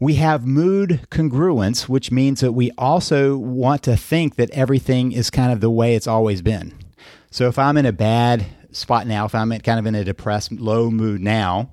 We 0.00 0.14
have 0.14 0.44
mood 0.44 1.06
congruence, 1.12 1.88
which 1.88 2.10
means 2.10 2.40
that 2.40 2.52
we 2.52 2.72
also 2.76 3.36
want 3.36 3.84
to 3.84 3.96
think 3.96 4.34
that 4.34 4.50
everything 4.50 5.12
is 5.12 5.30
kind 5.30 5.52
of 5.52 5.60
the 5.60 5.70
way 5.70 5.94
it's 5.94 6.08
always 6.08 6.42
been. 6.42 6.74
So 7.30 7.46
if 7.46 7.56
I'm 7.56 7.76
in 7.76 7.86
a 7.86 7.92
bad 7.92 8.44
spot 8.72 9.06
now, 9.06 9.26
if 9.26 9.34
I'm 9.36 9.50
kind 9.60 9.78
of 9.78 9.86
in 9.86 9.94
a 9.94 10.02
depressed, 10.02 10.50
low 10.50 10.90
mood 10.90 11.20
now, 11.20 11.70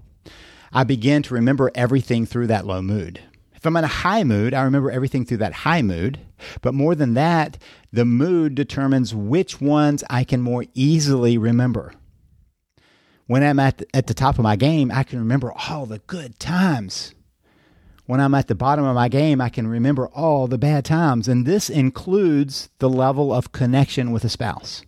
I 0.72 0.84
begin 0.84 1.24
to 1.24 1.34
remember 1.34 1.72
everything 1.74 2.28
through 2.28 2.48
that 2.48 2.68
low 2.68 2.84
mood. 2.84 3.20
If 3.60 3.66
I'm 3.66 3.76
in 3.76 3.84
a 3.84 3.88
high 3.88 4.24
mood, 4.24 4.54
I 4.54 4.62
remember 4.62 4.90
everything 4.90 5.26
through 5.26 5.40
that 5.40 5.52
high 5.52 5.82
mood. 5.82 6.18
But 6.62 6.74
more 6.74 6.96
than 6.96 7.14
that, 7.16 7.58
the 7.92 8.06
mood 8.06 8.56
determines 8.56 9.14
which 9.14 9.60
ones 9.60 10.02
I 10.10 10.24
can 10.24 10.42
more 10.42 10.64
easily 10.74 11.38
remember. 11.38 11.92
When 13.28 13.44
I'm 13.44 13.60
at 13.60 13.80
the, 13.80 13.88
at 13.94 14.08
the 14.08 14.14
top 14.14 14.40
of 14.40 14.44
my 14.44 14.56
game, 14.56 14.94
I 14.94 15.04
can 15.04 15.20
remember 15.20 15.52
all 15.52 15.86
the 15.86 16.00
good 16.00 16.40
times. 16.40 17.14
When 18.06 18.22
I'm 18.22 18.34
at 18.34 18.48
the 18.48 18.56
bottom 18.56 18.86
of 18.86 18.96
my 18.96 19.10
game, 19.10 19.42
I 19.42 19.50
can 19.50 19.68
remember 19.68 20.08
all 20.08 20.48
the 20.48 20.58
bad 20.58 20.86
times. 20.86 21.28
And 21.28 21.46
this 21.46 21.70
includes 21.70 22.70
the 22.80 22.90
level 22.90 23.34
of 23.34 23.52
connection 23.52 24.12
with 24.12 24.24
a 24.24 24.30
spouse. 24.30 24.84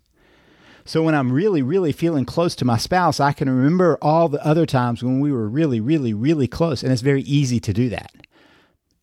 So 0.86 1.04
when 1.04 1.14
I'm 1.14 1.34
really, 1.34 1.62
really 1.62 1.92
feeling 1.92 2.24
close 2.24 2.56
to 2.56 2.64
my 2.64 2.78
spouse, 2.78 3.20
I 3.20 3.34
can 3.34 3.50
remember 3.50 3.98
all 4.02 4.30
the 4.30 4.44
other 4.48 4.66
times 4.66 5.04
when 5.04 5.20
we 5.20 5.34
were 5.34 5.50
really, 5.50 5.82
really, 5.82 6.14
really 6.14 6.48
close. 6.48 6.84
And 6.84 6.94
it's 6.94 7.02
very 7.02 7.24
easy 7.24 7.60
to 7.60 7.74
do 7.74 7.90
that 7.90 8.12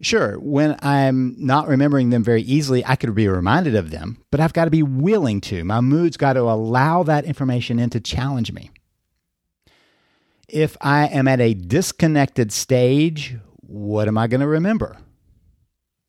Sure, 0.00 0.38
when 0.38 0.76
I'm 0.80 1.34
not 1.38 1.66
remembering 1.66 2.10
them 2.10 2.22
very 2.22 2.42
easily, 2.42 2.84
I 2.86 2.94
could 2.94 3.14
be 3.16 3.26
reminded 3.26 3.74
of 3.74 3.90
them, 3.90 4.22
but 4.30 4.38
I've 4.38 4.52
got 4.52 4.66
to 4.66 4.70
be 4.70 4.82
willing 4.82 5.40
to. 5.42 5.64
My 5.64 5.80
mood's 5.80 6.16
got 6.16 6.34
to 6.34 6.42
allow 6.42 7.02
that 7.02 7.24
information 7.24 7.80
in 7.80 7.90
to 7.90 8.00
challenge 8.00 8.52
me. 8.52 8.70
If 10.48 10.76
I 10.80 11.08
am 11.08 11.26
at 11.26 11.40
a 11.40 11.52
disconnected 11.52 12.52
stage, 12.52 13.36
what 13.56 14.06
am 14.06 14.16
I 14.16 14.28
going 14.28 14.40
to 14.40 14.46
remember? 14.46 14.98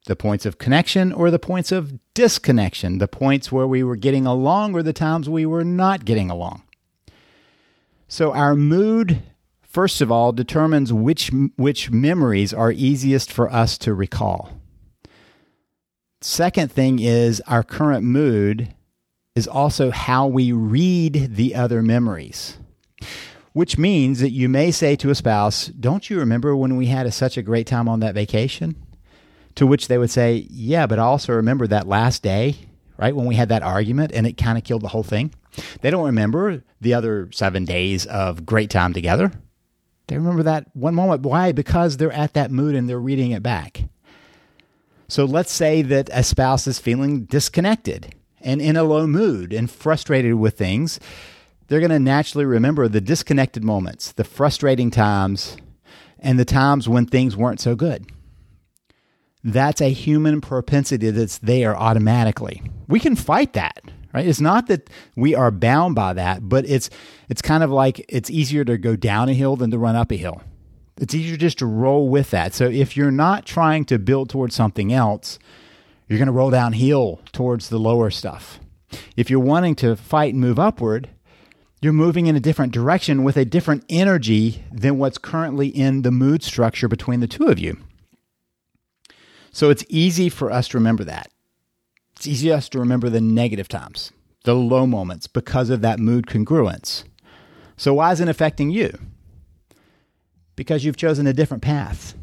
The 0.05 0.15
points 0.15 0.45
of 0.45 0.59
connection 0.59 1.11
or 1.11 1.31
the 1.31 1.39
points 1.39 1.71
of 1.71 1.99
disconnection, 2.13 2.99
the 2.99 3.07
points 3.07 3.51
where 3.51 3.67
we 3.67 3.83
were 3.83 3.95
getting 3.95 4.27
along 4.27 4.75
or 4.75 4.83
the 4.83 4.93
times 4.93 5.27
we 5.27 5.45
were 5.47 5.65
not 5.65 6.05
getting 6.05 6.29
along. 6.29 6.61
So, 8.07 8.33
our 8.33 8.55
mood 8.55 9.21
first 9.69 10.01
of 10.01 10.11
all, 10.11 10.33
determines 10.33 10.91
which, 10.91 11.31
which 11.55 11.91
memories 11.91 12.53
are 12.53 12.71
easiest 12.71 13.31
for 13.31 13.49
us 13.51 13.77
to 13.79 13.93
recall. 13.93 14.59
Second 16.21 16.69
thing 16.69 16.99
is 16.99 17.41
our 17.47 17.63
current 17.63 18.03
mood 18.03 18.73
is 19.35 19.47
also 19.47 19.89
how 19.89 20.27
we 20.27 20.51
read 20.51 21.35
the 21.35 21.55
other 21.55 21.81
memories. 21.81 22.57
Which 23.53 23.77
means 23.77 24.19
that 24.19 24.31
you 24.31 24.49
may 24.49 24.69
say 24.71 24.95
to 24.97 25.09
a 25.09 25.15
spouse, 25.15 25.67
Don't 25.67 26.09
you 26.09 26.19
remember 26.19 26.55
when 26.55 26.75
we 26.75 26.87
had 26.87 27.05
a, 27.05 27.11
such 27.11 27.37
a 27.37 27.41
great 27.41 27.65
time 27.65 27.87
on 27.87 28.01
that 28.01 28.13
vacation? 28.13 28.75
To 29.55 29.65
which 29.65 29.87
they 29.87 29.97
would 29.97 30.11
say, 30.11 30.45
Yeah, 30.49 30.87
but 30.87 30.99
I 30.99 31.03
also 31.03 31.33
remember 31.33 31.67
that 31.67 31.87
last 31.87 32.21
day, 32.21 32.55
right? 32.97 33.15
When 33.15 33.25
we 33.25 33.35
had 33.35 33.49
that 33.49 33.63
argument 33.63 34.11
and 34.13 34.27
it 34.27 34.37
kind 34.37 34.57
of 34.57 34.63
killed 34.63 34.81
the 34.81 34.89
whole 34.89 35.03
thing. 35.03 35.33
They 35.81 35.89
don't 35.89 36.05
remember 36.05 36.63
the 36.79 36.93
other 36.93 37.29
seven 37.31 37.65
days 37.65 38.05
of 38.05 38.45
great 38.45 38.69
time 38.69 38.93
together. 38.93 39.31
They 40.09 40.17
remember 40.17 40.43
that 40.43 40.65
one 40.73 40.95
moment. 40.95 41.21
Why? 41.21 41.51
Because 41.51 41.97
they're 41.97 42.11
at 42.11 42.33
that 42.33 42.49
mood 42.49 42.75
and 42.75 42.89
they're 42.89 42.99
reading 42.99 43.31
it 43.31 43.43
back. 43.43 43.83
So 45.07 45.23
let's 45.23 45.51
say 45.51 45.83
that 45.83 46.09
a 46.11 46.23
spouse 46.23 46.65
is 46.65 46.79
feeling 46.79 47.25
disconnected 47.25 48.15
and 48.41 48.59
in 48.59 48.75
a 48.75 48.83
low 48.83 49.05
mood 49.05 49.53
and 49.53 49.69
frustrated 49.69 50.33
with 50.33 50.57
things. 50.57 50.99
They're 51.67 51.79
going 51.79 51.91
to 51.91 51.99
naturally 51.99 52.45
remember 52.45 52.87
the 52.87 53.01
disconnected 53.01 53.63
moments, 53.63 54.11
the 54.11 54.23
frustrating 54.23 54.89
times, 54.89 55.57
and 56.17 56.39
the 56.39 56.45
times 56.45 56.89
when 56.89 57.05
things 57.05 57.37
weren't 57.37 57.59
so 57.59 57.75
good. 57.75 58.11
That's 59.43 59.79
a 59.79 59.89
human 59.89 60.41
propensity 60.41 61.11
that's 61.11 61.37
there 61.37 61.77
automatically. 61.77 62.63
We 62.87 62.99
can 62.99 63.15
fight 63.15 63.53
that 63.53 63.83
right? 64.13 64.27
It's 64.27 64.41
not 64.41 64.67
that 64.67 64.89
we 65.15 65.35
are 65.35 65.51
bound 65.51 65.95
by 65.95 66.13
that 66.13 66.47
but 66.47 66.67
it's 66.67 66.89
it's 67.29 67.41
kind 67.41 67.63
of 67.63 67.71
like 67.71 68.05
it's 68.09 68.29
easier 68.29 68.65
to 68.65 68.77
go 68.77 68.95
down 68.95 69.29
a 69.29 69.33
hill 69.33 69.55
than 69.55 69.71
to 69.71 69.77
run 69.77 69.95
up 69.95 70.11
a 70.11 70.15
hill. 70.15 70.41
It's 70.97 71.13
easier 71.13 71.37
just 71.37 71.59
to 71.59 71.65
roll 71.65 72.09
with 72.09 72.31
that. 72.31 72.53
So 72.53 72.65
if 72.65 72.97
you're 72.97 73.11
not 73.11 73.45
trying 73.45 73.85
to 73.85 73.97
build 73.97 74.29
towards 74.29 74.55
something 74.55 74.91
else 74.93 75.39
you're 76.07 76.17
going 76.17 76.27
to 76.27 76.33
roll 76.33 76.49
downhill 76.49 77.21
towards 77.31 77.69
the 77.69 77.77
lower 77.77 78.09
stuff. 78.09 78.59
If 79.15 79.29
you're 79.29 79.39
wanting 79.39 79.75
to 79.75 79.95
fight 79.95 80.33
and 80.33 80.41
move 80.41 80.57
upward 80.57 81.09
you're 81.81 81.93
moving 81.93 82.27
in 82.27 82.35
a 82.35 82.41
different 82.41 82.73
direction 82.73 83.23
with 83.23 83.37
a 83.37 83.45
different 83.45 83.85
energy 83.89 84.63
than 84.71 84.97
what's 84.97 85.17
currently 85.17 85.67
in 85.67 86.01
the 86.01 86.11
mood 86.11 86.43
structure 86.43 86.87
between 86.87 87.21
the 87.21 87.27
two 87.27 87.47
of 87.47 87.57
you. 87.57 87.77
So 89.51 89.69
it's 89.69 89.85
easy 89.87 90.29
for 90.29 90.51
us 90.51 90.67
to 90.69 90.77
remember 90.77 91.03
that 91.05 91.31
it's 92.19 92.27
easiest 92.27 92.73
to 92.73 92.79
remember 92.79 93.09
the 93.09 93.21
negative 93.21 93.69
times, 93.69 94.11
the 94.43 94.53
low 94.53 94.85
moments, 94.85 95.25
because 95.25 95.69
of 95.69 95.79
that 95.79 95.99
mood 95.99 96.25
congruence. 96.25 97.05
So, 97.77 97.93
why 97.93 98.11
isn't 98.11 98.27
it 98.27 98.29
affecting 98.29 98.71
you? 98.71 98.91
Because 100.57 100.83
you've 100.83 100.97
chosen 100.97 101.27
a 101.27 101.31
different 101.33 101.63
path. 101.63 102.15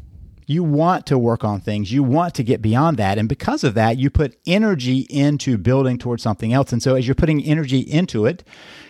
You 0.45 0.63
want 0.63 1.07
to 1.07 1.17
work 1.17 1.43
on 1.43 1.61
things, 1.61 1.91
you 1.91 2.03
want 2.03 2.35
to 2.35 2.43
get 2.43 2.61
beyond 2.61 2.97
that. 2.97 3.17
And 3.17 3.27
because 3.27 3.63
of 3.63 3.73
that, 3.73 3.97
you 3.97 4.11
put 4.11 4.37
energy 4.45 5.07
into 5.09 5.57
building 5.57 5.97
towards 5.97 6.21
something 6.21 6.53
else. 6.53 6.71
And 6.71 6.83
so, 6.83 6.93
as 6.93 7.07
you're 7.07 7.15
putting 7.15 7.43
energy 7.43 7.79
into 7.79 8.27
it, 8.27 8.43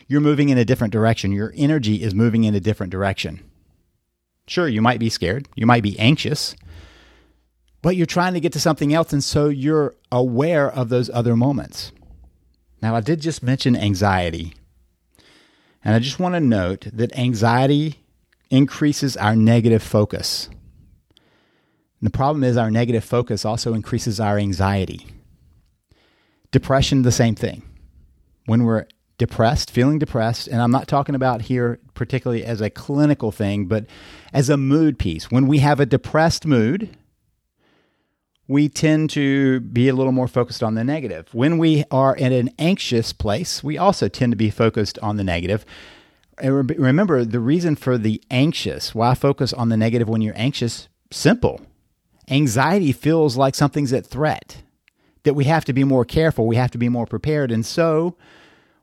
you're 0.08 0.20
moving 0.20 0.50
in 0.50 0.58
a 0.58 0.66
different 0.66 0.92
direction. 0.92 1.32
Your 1.32 1.54
energy 1.56 2.04
is 2.04 2.14
moving 2.14 2.44
in 2.44 2.54
a 2.54 2.60
different 2.60 2.92
direction. 2.92 3.40
Sure, 4.46 4.68
you 4.68 4.82
might 4.82 5.00
be 5.00 5.10
scared, 5.10 5.48
you 5.56 5.66
might 5.66 5.84
be 5.84 5.98
anxious, 6.00 6.54
but 7.88 7.96
you're 7.96 8.06
trying 8.06 8.34
to 8.34 8.42
get 8.42 8.52
to 8.52 8.60
something 8.60 8.94
else. 8.94 9.14
And 9.14 9.24
so 9.24 9.48
you're 9.48 9.96
aware 10.12 10.70
of 10.70 10.90
those 10.90 11.10
other 11.10 11.38
moments. 11.38 11.94
Now, 12.82 12.98
I 12.98 13.00
did 13.00 13.22
just 13.22 13.42
mention 13.42 13.78
anxiety. 13.78 14.56
And 15.86 15.96
I 15.96 16.00
just 16.00 16.20
want 16.20 16.36
to 16.36 16.42
note 16.42 16.88
that 16.92 17.18
anxiety 17.18 18.04
increases 18.50 19.16
our 19.16 19.38
negative 19.38 19.82
focus. 19.82 20.50
And 22.02 22.08
the 22.08 22.10
problem 22.10 22.44
is, 22.44 22.58
our 22.58 22.70
negative 22.70 23.06
focus 23.06 23.46
also 23.46 23.74
increases 23.74 24.20
our 24.20 24.38
anxiety. 24.38 25.08
Depression, 26.52 27.04
the 27.04 27.12
same 27.14 27.36
thing. 27.36 27.62
When 28.48 28.66
we're 28.66 28.88
depressed, 29.18 29.72
feeling 29.72 29.98
depressed, 29.98 30.50
and 30.50 30.62
I'm 30.62 30.72
not 30.72 30.90
talking 30.90 31.16
about 31.16 31.44
here 31.44 31.80
particularly 31.94 32.44
as 32.44 32.60
a 32.60 32.70
clinical 32.70 33.32
thing, 33.32 33.68
but 33.68 33.86
as 34.34 34.50
a 34.50 34.58
mood 34.58 35.00
piece. 35.00 35.32
When 35.32 35.48
we 35.48 35.60
have 35.60 35.80
a 35.80 35.86
depressed 35.86 36.46
mood, 36.46 36.98
we 38.48 38.70
tend 38.70 39.10
to 39.12 39.60
be 39.60 39.90
a 39.90 39.94
little 39.94 40.14
more 40.14 40.28
focused 40.28 40.64
on 40.64 40.76
the 40.76 40.84
negative. 40.84 41.28
When 41.34 41.58
we 41.58 41.84
are 41.92 42.16
in 42.16 42.32
an 42.32 42.50
anxious 42.58 43.12
place, 43.12 43.64
we 43.64 43.78
also 43.78 44.08
tend 44.08 44.32
to 44.32 44.38
be 44.38 44.50
focused 44.50 44.98
on 45.00 45.18
the 45.18 45.24
negative. 45.24 45.66
And 46.38 46.70
remember, 46.80 47.26
the 47.26 47.40
reason 47.40 47.76
for 47.76 47.98
the 47.98 48.22
anxious, 48.32 48.96
why 48.96 49.16
focus 49.16 49.54
on 49.54 49.70
the 49.70 49.78
negative 49.78 50.08
when 50.08 50.22
you're 50.22 50.38
anxious? 50.38 50.88
Simple. 51.12 51.62
Anxiety 52.30 52.92
feels 52.92 53.38
like 53.38 53.56
something's 53.56 53.94
at 53.94 54.06
threat, 54.06 54.62
that 55.24 55.34
we 55.34 55.46
have 55.46 55.66
to 55.66 55.74
be 55.74 55.84
more 55.84 56.06
careful, 56.06 56.46
we 56.46 56.56
have 56.56 56.72
to 56.72 56.78
be 56.78 56.90
more 56.90 57.06
prepared. 57.06 57.52
And 57.52 57.66
so 57.66 58.16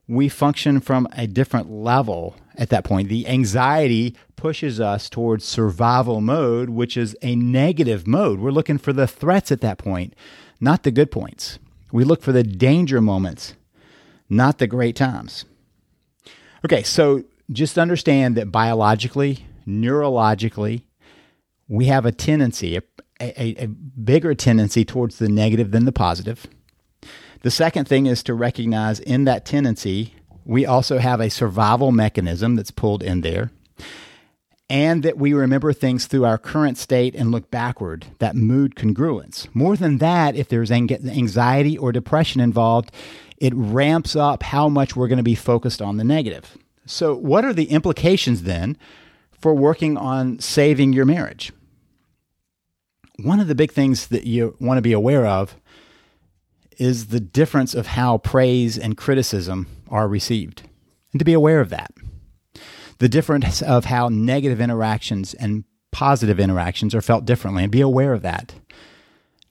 we 0.07 0.29
function 0.29 0.81
from 0.81 1.09
a 1.13 1.27
different 1.27 1.71
level 1.71 2.37
at 2.57 2.69
that 2.71 2.85
point. 2.85 3.09
The 3.09 3.27
anxiety 3.27 4.15
pushes 4.37 4.81
us 4.81 5.09
towards 5.09 5.45
survival 5.45 6.21
mode, 6.21 6.71
which 6.71 6.97
is 6.97 7.17
a 7.23 7.35
negative 7.35 8.07
mode. 8.07 8.41
We're 8.41 8.51
looking 8.51 8.79
for 8.79 8.93
the 8.93 9.07
threats 9.07 9.51
at 9.51 9.61
that 9.63 9.79
point, 9.79 10.15
not 10.61 10.83
the 10.83 10.91
good 10.91 11.11
points. 11.11 11.59
We 11.93 12.05
look 12.05 12.23
for 12.23 12.33
the 12.33 12.43
danger 12.43 13.01
moments, 13.01 13.55
not 14.29 14.59
the 14.59 14.67
great 14.67 14.97
times. 14.97 15.45
Okay, 16.65 16.83
so 16.83 17.25
just 17.51 17.79
understand 17.79 18.37
that 18.37 18.51
biologically, 18.51 19.47
neurologically, 19.67 20.83
we 21.69 21.87
have 21.87 22.05
a 22.05 22.13
tendency, 22.13 22.77
a, 22.77 22.83
a, 23.21 23.65
a 23.65 23.67
bigger 23.67 24.35
tendency 24.35 24.85
towards 24.85 25.19
the 25.19 25.29
negative 25.29 25.71
than 25.71 25.85
the 25.85 25.93
positive. 25.93 26.47
The 27.45 27.51
second 27.51 27.87
thing 27.87 28.07
is 28.07 28.23
to 28.23 28.33
recognize 28.33 29.01
in 29.01 29.25
that 29.25 29.45
tendency, 29.45 30.15
we 30.47 30.65
also 30.65 30.97
have 30.97 31.21
a 31.21 31.29
survival 31.29 31.93
mechanism 31.93 32.55
that's 32.55 32.71
pulled 32.71 33.03
in 33.03 33.21
there, 33.21 33.51
and 34.71 35.03
that 35.03 35.19
we 35.19 35.35
remember 35.35 35.75
things 35.75 36.07
through 36.07 36.25
our 36.25 36.39
current 36.39 36.79
state 36.79 37.15
and 37.15 37.31
look 37.31 37.51
backward, 37.51 38.07
that 38.19 38.35
mood 38.35 38.77
congruence. 38.77 39.47
More 39.55 39.77
than 39.77 39.99
that, 39.99 40.35
if 40.35 40.49
there's 40.49 40.71
anxiety 40.71 41.77
or 41.77 41.93
depression 41.93 42.41
involved, 42.41 42.91
it 43.37 43.53
ramps 43.55 44.17
up 44.17 44.43
how 44.43 44.71
much 44.71 44.97
we're 44.97 45.09
going 45.09 45.19
to 45.19 45.23
be 45.23 45.35
focused 45.35 45.83
on 45.83 45.99
the 45.99 46.05
negative. 46.05 46.57
So, 46.87 47.15
what 47.15 47.45
are 47.45 47.53
the 47.53 47.67
implications 47.71 48.45
then 48.45 48.79
for 49.39 49.53
working 49.53 49.99
on 49.99 50.39
saving 50.39 50.95
your 50.95 51.05
marriage? 51.05 51.53
One 53.19 53.39
of 53.39 53.49
the 53.49 53.55
big 53.55 53.71
things 53.71 54.07
that 54.07 54.25
you 54.25 54.57
want 54.61 54.79
to 54.79 54.83
be 54.83 54.95
aware 54.95 55.27
of 55.27 55.57
is 56.79 57.07
the 57.07 57.21
difference 57.21 57.75
of 57.75 57.89
how 57.89 58.19
praise 58.19 58.79
and 58.79 58.97
criticism 58.97 59.67
are 59.89 60.09
received, 60.09 60.63
and 61.13 61.19
to 61.19 61.25
be 61.25 61.33
aware 61.33 61.61
of 61.61 61.71
that. 61.71 61.93
The 62.99 63.09
difference 63.09 63.63
of 63.63 63.87
how 63.87 64.09
negative 64.09 64.61
interactions 64.61 65.35
and 65.35 65.65
positive 65.91 66.41
interactions 66.41 66.95
are 66.95 67.03
felt 67.03 67.25
differently, 67.25 67.63
and 67.65 67.73
be 67.73 67.81
aware 67.81 68.13
of 68.13 68.23
that. 68.23 68.55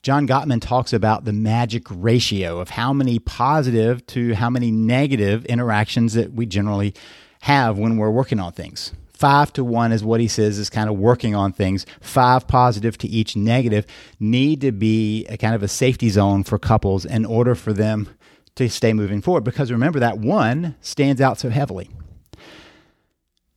John 0.02 0.28
Gottman 0.28 0.62
talks 0.62 0.92
about 0.92 1.24
the 1.24 1.32
magic 1.32 1.84
ratio 1.90 2.60
of 2.60 2.72
how 2.72 2.92
many 2.92 3.20
positive 3.20 4.06
to 4.08 4.34
how 4.36 4.50
many 4.50 4.70
negative 4.70 5.46
interactions 5.46 6.14
that 6.14 6.34
we 6.34 6.46
generally 6.46 6.94
have 7.42 7.78
when 7.78 7.98
we're 7.98 8.10
working 8.10 8.40
on 8.40 8.52
things 8.52 8.92
five 9.24 9.54
to 9.54 9.64
one 9.64 9.94
is 9.94 10.04
what 10.04 10.20
he 10.20 10.28
says 10.28 10.60
is 10.60 10.70
kind 10.70 10.90
of 10.90 10.98
working 10.98 11.34
on 11.34 11.54
things. 11.54 11.86
Five 12.02 12.46
positive 12.46 12.98
to 12.98 13.08
each 13.08 13.38
negative 13.38 13.86
need 14.20 14.60
to 14.60 14.74
be 14.74 15.26
a 15.28 15.38
kind 15.38 15.56
of 15.56 15.64
a 15.64 15.68
safety 15.70 16.10
zone 16.10 16.44
for 16.44 16.60
couples 16.60 17.06
in 17.06 17.24
order 17.24 17.56
for 17.56 17.72
them 17.72 18.10
to 18.56 18.68
stay 18.68 18.92
moving 18.92 19.22
forward. 19.22 19.46
Because 19.46 19.72
remember, 19.72 19.98
that 20.02 20.18
one 20.18 20.76
stands 20.82 21.22
out 21.22 21.40
so 21.40 21.50
heavily. 21.50 21.90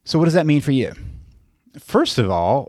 So, 0.05 0.21
what 0.21 0.27
does 0.27 0.35
that 0.35 0.47
mean 0.47 0.61
for 0.61 0.71
you? 0.71 0.93
First 1.81 2.19
of 2.19 2.31
all, 2.31 2.69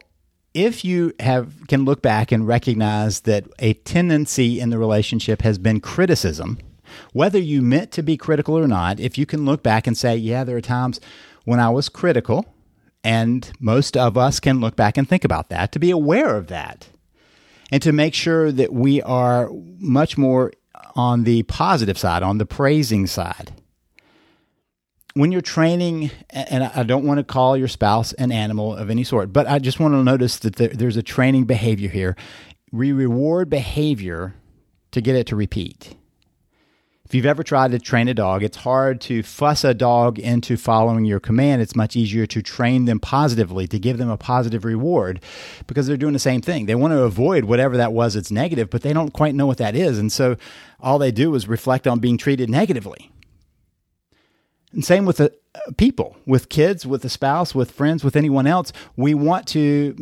if 0.55 0.83
you 0.83 1.13
have 1.19 1.67
can 1.67 1.85
look 1.85 2.01
back 2.01 2.31
and 2.31 2.47
recognize 2.47 3.21
that 3.21 3.45
a 3.59 3.73
tendency 3.73 4.59
in 4.59 4.71
the 4.71 4.79
relationship 4.79 5.43
has 5.43 5.59
been 5.59 5.81
criticism, 5.81 6.57
whether 7.13 7.37
you 7.37 7.61
meant 7.61 7.91
to 7.91 8.01
be 8.01 8.17
critical 8.17 8.57
or 8.57 8.67
not, 8.67 8.99
if 8.99 9.19
you 9.19 9.27
can 9.27 9.45
look 9.45 9.61
back 9.61 9.85
and 9.85 9.95
say, 9.95 10.17
yeah, 10.17 10.43
there 10.43 10.57
are 10.57 10.61
times 10.61 10.99
when 11.45 11.59
I 11.59 11.69
was 11.69 11.89
critical, 11.89 12.43
and 13.07 13.49
most 13.61 13.95
of 13.95 14.17
us 14.17 14.41
can 14.41 14.59
look 14.59 14.75
back 14.75 14.97
and 14.97 15.07
think 15.07 15.23
about 15.23 15.47
that 15.47 15.71
to 15.71 15.79
be 15.79 15.91
aware 15.91 16.35
of 16.35 16.47
that. 16.47 16.89
and 17.71 17.81
to 17.81 17.91
make 17.91 18.13
sure 18.13 18.51
that 18.51 18.71
we 18.71 19.01
are 19.01 19.49
much 19.79 20.17
more 20.17 20.53
on 20.95 21.23
the 21.23 21.43
positive 21.43 21.97
side, 21.97 22.23
on 22.23 22.37
the 22.37 22.45
praising 22.45 23.05
side. 23.07 23.51
When 25.13 25.31
you're 25.31 25.41
training, 25.41 26.11
and 26.29 26.63
I 26.63 26.83
don't 26.83 27.05
want 27.05 27.17
to 27.17 27.23
call 27.23 27.57
your 27.57 27.67
spouse 27.67 28.13
an 28.13 28.31
animal 28.31 28.75
of 28.75 28.89
any 28.89 29.03
sort, 29.03 29.33
but 29.33 29.47
I 29.47 29.59
just 29.59 29.79
want 29.79 29.95
to 29.95 30.03
notice 30.03 30.37
that 30.39 30.55
there's 30.55 30.95
a 30.95 31.03
training 31.03 31.45
behavior 31.45 31.89
here. 31.89 32.15
We 32.71 32.91
reward 32.91 33.49
behavior 33.49 34.35
to 34.91 35.01
get 35.01 35.15
it 35.15 35.27
to 35.27 35.35
repeat. 35.35 35.95
If 37.07 37.15
you've 37.15 37.25
ever 37.25 37.41
tried 37.41 37.71
to 37.71 37.79
train 37.79 38.09
a 38.09 38.13
dog, 38.13 38.43
it's 38.43 38.57
hard 38.57 38.99
to 39.01 39.23
fuss 39.23 39.63
a 39.63 39.73
dog 39.73 40.19
into 40.19 40.57
following 40.57 41.05
your 41.05 41.21
command. 41.21 41.61
It's 41.61 41.73
much 41.73 41.95
easier 41.95 42.25
to 42.25 42.41
train 42.41 42.83
them 42.83 42.99
positively, 42.99 43.65
to 43.67 43.79
give 43.79 43.97
them 43.97 44.09
a 44.09 44.17
positive 44.17 44.65
reward 44.65 45.21
because 45.67 45.87
they're 45.87 45.95
doing 45.95 46.11
the 46.11 46.19
same 46.19 46.41
thing. 46.41 46.65
They 46.65 46.75
want 46.75 46.91
to 46.91 47.03
avoid 47.03 47.45
whatever 47.45 47.77
that 47.77 47.93
was 47.93 48.15
that's 48.15 48.29
negative, 48.29 48.69
but 48.69 48.81
they 48.81 48.91
don't 48.91 49.13
quite 49.13 49.35
know 49.35 49.47
what 49.47 49.57
that 49.59 49.73
is. 49.73 49.97
And 49.97 50.11
so 50.11 50.35
all 50.81 50.99
they 50.99 51.11
do 51.11 51.33
is 51.35 51.47
reflect 51.47 51.87
on 51.87 51.99
being 51.99 52.17
treated 52.17 52.49
negatively. 52.49 53.09
And 54.73 54.83
same 54.83 55.05
with 55.05 55.15
the 55.15 55.33
uh, 55.55 55.71
people, 55.77 56.17
with 56.25 56.49
kids, 56.49 56.85
with 56.85 57.05
a 57.05 57.09
spouse, 57.09 57.55
with 57.55 57.71
friends, 57.71 58.03
with 58.03 58.17
anyone 58.17 58.47
else. 58.47 58.73
We 58.97 59.13
want 59.13 59.47
to 59.47 59.95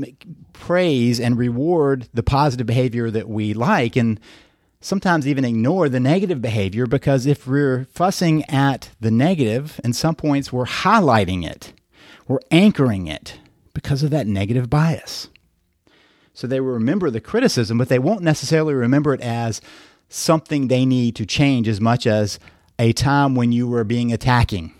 praise 0.54 1.20
and 1.20 1.38
reward 1.38 2.10
the 2.16 2.24
positive 2.24 2.66
behavior 2.66 3.12
that 3.12 3.30
we 3.30 3.54
like. 3.54 3.96
And 3.96 4.20
sometimes 4.86 5.28
even 5.28 5.44
ignore 5.44 5.90
the 5.90 6.00
negative 6.00 6.44
behavior 6.44 6.86
because 6.86 7.26
if 7.26 7.48
we're 7.48 7.86
fussing 7.86 8.44
at 8.46 8.92
the 9.00 9.10
negative, 9.10 9.82
in 9.84 9.92
some 9.94 10.14
points 10.14 10.54
we're 10.54 10.66
highlighting 10.66 11.44
it, 11.44 11.74
we're 12.28 12.40
anchoring 12.52 13.08
it 13.08 13.40
because 13.74 14.04
of 14.04 14.12
that 14.12 14.28
negative 14.28 14.70
bias. 14.70 15.30
So 16.34 16.46
they 16.46 16.60
will 16.60 16.74
remember 16.74 17.10
the 17.10 17.20
criticism, 17.20 17.80
but 17.80 17.90
they 17.90 17.98
won't 17.98 18.22
necessarily 18.22 18.76
remember 18.76 19.16
it 19.16 19.22
as 19.22 19.60
something 20.08 20.68
they 20.68 20.86
need 20.86 21.16
to 21.16 21.26
change 21.26 21.68
as 21.68 21.82
much 21.82 22.06
as 22.06 22.38
a 22.78 22.94
time 22.94 23.34
when 23.34 23.52
you 23.52 23.68
were 23.68 23.84
being 23.84 24.14
attacking. 24.14 24.72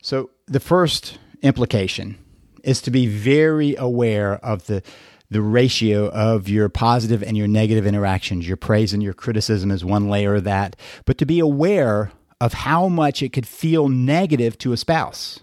So 0.00 0.30
the 0.46 0.60
first 0.60 1.18
implication 1.42 2.18
is 2.62 2.80
to 2.82 2.92
be 2.92 3.08
very 3.08 3.74
aware 3.74 4.34
of 4.44 4.66
the 4.66 4.84
the 5.30 5.42
ratio 5.42 6.08
of 6.08 6.48
your 6.48 6.68
positive 6.68 7.22
and 7.22 7.36
your 7.36 7.48
negative 7.48 7.86
interactions. 7.86 8.48
Your 8.48 8.56
praise 8.56 8.92
and 8.92 9.02
your 9.02 9.12
criticism 9.12 9.70
is 9.70 9.84
one 9.84 10.08
layer 10.08 10.36
of 10.36 10.44
that, 10.44 10.76
but 11.04 11.18
to 11.18 11.26
be 11.26 11.38
aware 11.38 12.12
of 12.40 12.54
how 12.54 12.88
much 12.88 13.22
it 13.22 13.32
could 13.32 13.46
feel 13.46 13.88
negative 13.88 14.56
to 14.58 14.72
a 14.72 14.76
spouse. 14.76 15.40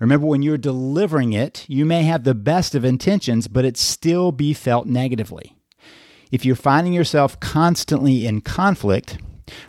Remember, 0.00 0.26
when 0.26 0.42
you're 0.42 0.58
delivering 0.58 1.32
it, 1.32 1.64
you 1.66 1.84
may 1.84 2.04
have 2.04 2.22
the 2.22 2.34
best 2.34 2.74
of 2.74 2.84
intentions, 2.84 3.48
but 3.48 3.64
it 3.64 3.76
still 3.76 4.30
be 4.30 4.52
felt 4.52 4.86
negatively. 4.86 5.56
If 6.30 6.44
you're 6.44 6.56
finding 6.56 6.92
yourself 6.92 7.40
constantly 7.40 8.26
in 8.26 8.42
conflict, 8.42 9.18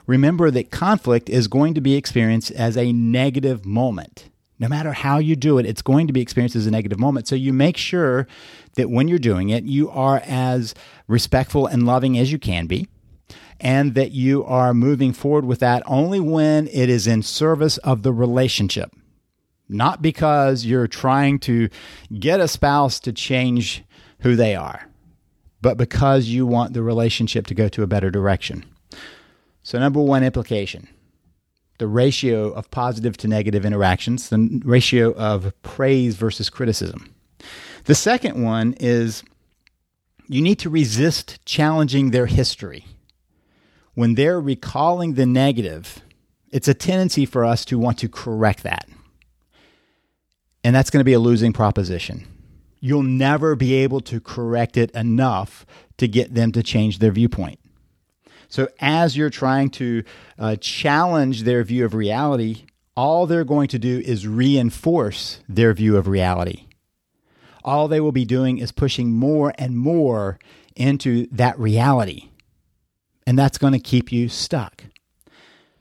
remember 0.05 0.51
that 0.51 0.71
conflict 0.71 1.29
is 1.29 1.47
going 1.47 1.73
to 1.73 1.81
be 1.81 1.95
experienced 1.95 2.51
as 2.51 2.77
a 2.77 2.93
negative 2.93 3.65
moment. 3.65 4.29
No 4.59 4.67
matter 4.67 4.91
how 4.91 5.19
you 5.19 5.37
do 5.37 5.57
it, 5.57 5.65
it's 5.65 5.81
going 5.81 6.07
to 6.07 6.13
be 6.13 6.19
experienced 6.19 6.55
as 6.55 6.67
a 6.67 6.71
negative 6.71 6.99
moment. 6.99 7.27
So 7.27 7.35
you 7.35 7.53
make 7.53 7.77
sure 7.77 8.27
that 8.75 8.89
when 8.89 9.07
you're 9.07 9.17
doing 9.17 9.49
it, 9.49 9.63
you 9.63 9.89
are 9.89 10.21
as 10.25 10.75
respectful 11.07 11.65
and 11.65 11.85
loving 11.85 12.17
as 12.17 12.31
you 12.31 12.37
can 12.37 12.67
be, 12.67 12.89
and 13.61 13.95
that 13.95 14.11
you 14.11 14.43
are 14.43 14.73
moving 14.73 15.13
forward 15.13 15.45
with 15.45 15.59
that 15.59 15.81
only 15.85 16.19
when 16.19 16.67
it 16.67 16.89
is 16.89 17.07
in 17.07 17.23
service 17.23 17.77
of 17.79 18.03
the 18.03 18.11
relationship. 18.11 18.91
Not 19.69 20.01
because 20.01 20.65
you're 20.65 20.87
trying 20.87 21.39
to 21.39 21.69
get 22.17 22.39
a 22.41 22.47
spouse 22.47 22.99
to 23.01 23.13
change 23.13 23.83
who 24.21 24.35
they 24.35 24.55
are, 24.55 24.89
but 25.61 25.77
because 25.77 26.27
you 26.27 26.45
want 26.45 26.73
the 26.73 26.83
relationship 26.83 27.47
to 27.47 27.55
go 27.55 27.69
to 27.69 27.83
a 27.83 27.87
better 27.87 28.11
direction. 28.11 28.65
So, 29.61 29.79
number 29.79 30.01
one 30.01 30.23
implication 30.23 30.87
the 31.79 31.87
ratio 31.87 32.51
of 32.51 32.69
positive 32.69 33.17
to 33.17 33.27
negative 33.27 33.65
interactions, 33.65 34.29
the 34.29 34.61
ratio 34.63 35.13
of 35.15 35.51
praise 35.63 36.15
versus 36.15 36.49
criticism. 36.49 37.13
The 37.85 37.95
second 37.95 38.43
one 38.43 38.75
is 38.79 39.23
you 40.27 40.41
need 40.41 40.59
to 40.59 40.69
resist 40.69 41.43
challenging 41.45 42.11
their 42.11 42.27
history. 42.27 42.85
When 43.95 44.15
they're 44.15 44.39
recalling 44.39 45.15
the 45.15 45.25
negative, 45.25 46.01
it's 46.51 46.67
a 46.67 46.73
tendency 46.73 47.25
for 47.25 47.43
us 47.45 47.65
to 47.65 47.79
want 47.79 47.97
to 47.99 48.09
correct 48.09 48.63
that. 48.63 48.87
And 50.63 50.75
that's 50.75 50.89
going 50.89 50.99
to 50.99 51.05
be 51.05 51.13
a 51.13 51.19
losing 51.19 51.53
proposition. 51.53 52.27
You'll 52.81 53.03
never 53.03 53.55
be 53.55 53.73
able 53.75 54.01
to 54.01 54.19
correct 54.19 54.77
it 54.77 54.91
enough 54.91 55.65
to 55.97 56.07
get 56.07 56.33
them 56.33 56.51
to 56.51 56.63
change 56.63 56.99
their 56.99 57.11
viewpoint. 57.11 57.58
So 58.49 58.67
as 58.79 59.15
you're 59.15 59.29
trying 59.29 59.69
to 59.71 60.03
uh, 60.37 60.55
challenge 60.57 61.43
their 61.43 61.63
view 61.63 61.85
of 61.85 61.93
reality, 61.93 62.65
all 62.97 63.27
they're 63.27 63.45
going 63.45 63.69
to 63.69 63.79
do 63.79 63.99
is 63.99 64.27
reinforce 64.27 65.39
their 65.47 65.71
view 65.73 65.95
of 65.95 66.07
reality. 66.07 66.65
All 67.63 67.87
they 67.87 68.01
will 68.01 68.11
be 68.11 68.25
doing 68.25 68.57
is 68.57 68.71
pushing 68.71 69.11
more 69.11 69.53
and 69.57 69.77
more 69.77 70.39
into 70.75 71.27
that 71.31 71.57
reality. 71.59 72.29
And 73.27 73.37
that's 73.37 73.59
going 73.59 73.73
to 73.73 73.79
keep 73.79 74.11
you 74.11 74.27
stuck. 74.27 74.85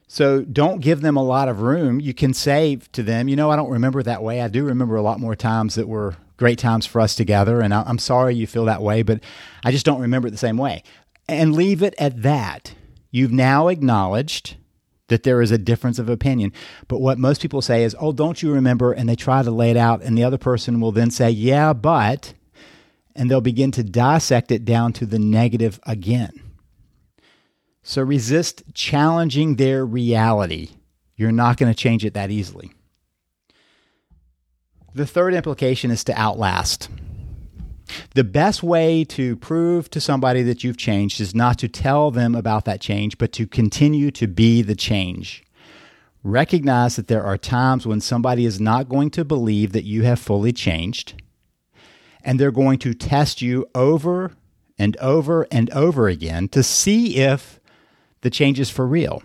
So 0.06 0.42
don't 0.42 0.80
give 0.80 1.00
them 1.00 1.16
a 1.16 1.22
lot 1.22 1.48
of 1.48 1.62
room. 1.62 2.00
You 2.00 2.12
can 2.12 2.34
say 2.34 2.76
to 2.92 3.02
them, 3.02 3.28
you 3.28 3.36
know, 3.36 3.50
I 3.50 3.56
don't 3.56 3.70
remember 3.70 4.02
that 4.02 4.22
way. 4.22 4.42
I 4.42 4.48
do 4.48 4.64
remember 4.64 4.96
a 4.96 5.02
lot 5.02 5.20
more 5.20 5.36
times 5.36 5.74
that 5.76 5.88
were 5.88 6.16
great 6.36 6.58
times 6.58 6.86
for 6.86 7.00
us 7.00 7.14
together. 7.14 7.60
And 7.60 7.72
I'm 7.72 7.98
sorry 7.98 8.34
you 8.34 8.46
feel 8.46 8.66
that 8.66 8.82
way, 8.82 9.02
but 9.02 9.20
I 9.64 9.70
just 9.70 9.86
don't 9.86 10.00
remember 10.00 10.28
it 10.28 10.32
the 10.32 10.36
same 10.36 10.56
way 10.56 10.82
and 11.28 11.54
leave 11.54 11.82
it 11.82 11.94
at 11.98 12.22
that. 12.22 12.74
You've 13.10 13.32
now 13.32 13.68
acknowledged 13.68 14.56
that 15.08 15.22
there 15.22 15.40
is 15.40 15.50
a 15.50 15.58
difference 15.58 15.98
of 15.98 16.08
opinion. 16.08 16.52
But 16.86 17.00
what 17.00 17.18
most 17.18 17.40
people 17.40 17.62
say 17.62 17.84
is, 17.84 17.96
oh, 17.98 18.12
don't 18.12 18.42
you 18.42 18.52
remember? 18.52 18.92
And 18.92 19.08
they 19.08 19.16
try 19.16 19.42
to 19.42 19.50
lay 19.50 19.70
it 19.70 19.76
out, 19.76 20.02
and 20.02 20.16
the 20.16 20.24
other 20.24 20.38
person 20.38 20.80
will 20.80 20.92
then 20.92 21.10
say, 21.10 21.30
yeah, 21.30 21.72
but, 21.72 22.34
and 23.16 23.30
they'll 23.30 23.40
begin 23.40 23.70
to 23.72 23.82
dissect 23.82 24.50
it 24.50 24.64
down 24.64 24.92
to 24.94 25.06
the 25.06 25.18
negative 25.18 25.80
again. 25.84 26.42
So 27.82 28.02
resist 28.02 28.62
challenging 28.74 29.56
their 29.56 29.84
reality. 29.84 30.70
You're 31.16 31.32
not 31.32 31.56
going 31.56 31.72
to 31.72 31.78
change 31.78 32.04
it 32.04 32.14
that 32.14 32.30
easily. 32.30 32.72
The 34.94 35.06
third 35.06 35.32
implication 35.32 35.90
is 35.90 36.04
to 36.04 36.18
outlast. 36.18 36.90
The 38.14 38.24
best 38.24 38.62
way 38.62 39.04
to 39.04 39.36
prove 39.36 39.90
to 39.90 40.00
somebody 40.00 40.42
that 40.42 40.64
you've 40.64 40.76
changed 40.76 41.20
is 41.20 41.34
not 41.34 41.58
to 41.58 41.68
tell 41.68 42.10
them 42.10 42.34
about 42.34 42.64
that 42.64 42.80
change, 42.80 43.18
but 43.18 43.32
to 43.32 43.46
continue 43.46 44.10
to 44.12 44.26
be 44.26 44.62
the 44.62 44.74
change. 44.74 45.44
Recognize 46.22 46.96
that 46.96 47.08
there 47.08 47.24
are 47.24 47.38
times 47.38 47.86
when 47.86 48.00
somebody 48.00 48.44
is 48.44 48.60
not 48.60 48.88
going 48.88 49.10
to 49.10 49.24
believe 49.24 49.72
that 49.72 49.84
you 49.84 50.02
have 50.02 50.18
fully 50.18 50.52
changed, 50.52 51.22
and 52.22 52.38
they're 52.38 52.50
going 52.50 52.78
to 52.80 52.92
test 52.94 53.40
you 53.40 53.66
over 53.74 54.32
and 54.78 54.96
over 54.98 55.46
and 55.50 55.70
over 55.70 56.08
again 56.08 56.48
to 56.48 56.62
see 56.62 57.16
if 57.16 57.60
the 58.20 58.30
change 58.30 58.60
is 58.60 58.70
for 58.70 58.86
real. 58.86 59.22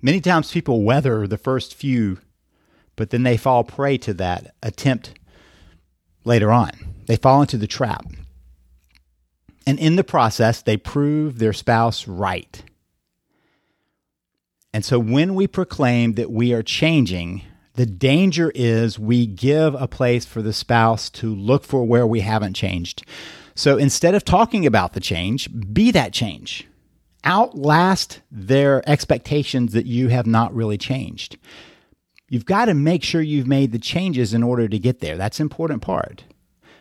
Many 0.00 0.20
times 0.20 0.52
people 0.52 0.82
weather 0.82 1.26
the 1.26 1.38
first 1.38 1.74
few, 1.74 2.18
but 2.96 3.10
then 3.10 3.22
they 3.22 3.36
fall 3.36 3.64
prey 3.64 3.98
to 3.98 4.14
that 4.14 4.54
attempt 4.62 5.14
later 6.24 6.50
on. 6.50 6.70
They 7.06 7.16
fall 7.16 7.40
into 7.40 7.56
the 7.56 7.66
trap. 7.66 8.04
And 9.66 9.78
in 9.78 9.96
the 9.96 10.04
process, 10.04 10.62
they 10.62 10.76
prove 10.76 11.38
their 11.38 11.52
spouse 11.52 12.08
right. 12.08 12.62
And 14.72 14.84
so 14.84 14.98
when 14.98 15.34
we 15.34 15.46
proclaim 15.46 16.14
that 16.14 16.30
we 16.30 16.52
are 16.52 16.62
changing, 16.62 17.42
the 17.74 17.86
danger 17.86 18.50
is 18.54 18.98
we 18.98 19.26
give 19.26 19.74
a 19.74 19.88
place 19.88 20.24
for 20.24 20.42
the 20.42 20.52
spouse 20.52 21.10
to 21.10 21.34
look 21.34 21.64
for 21.64 21.84
where 21.84 22.06
we 22.06 22.20
haven't 22.20 22.54
changed. 22.54 23.04
So 23.54 23.76
instead 23.76 24.14
of 24.14 24.24
talking 24.24 24.66
about 24.66 24.94
the 24.94 25.00
change, 25.00 25.48
be 25.72 25.90
that 25.92 26.12
change. 26.12 26.66
Outlast 27.24 28.20
their 28.30 28.88
expectations 28.88 29.72
that 29.74 29.86
you 29.86 30.08
have 30.08 30.26
not 30.26 30.54
really 30.54 30.78
changed. 30.78 31.36
You've 32.32 32.46
got 32.46 32.64
to 32.64 32.72
make 32.72 33.02
sure 33.02 33.20
you've 33.20 33.46
made 33.46 33.72
the 33.72 33.78
changes 33.78 34.32
in 34.32 34.42
order 34.42 34.66
to 34.66 34.78
get 34.78 35.00
there. 35.00 35.18
That's 35.18 35.38
an 35.38 35.44
important 35.44 35.82
part. 35.82 36.24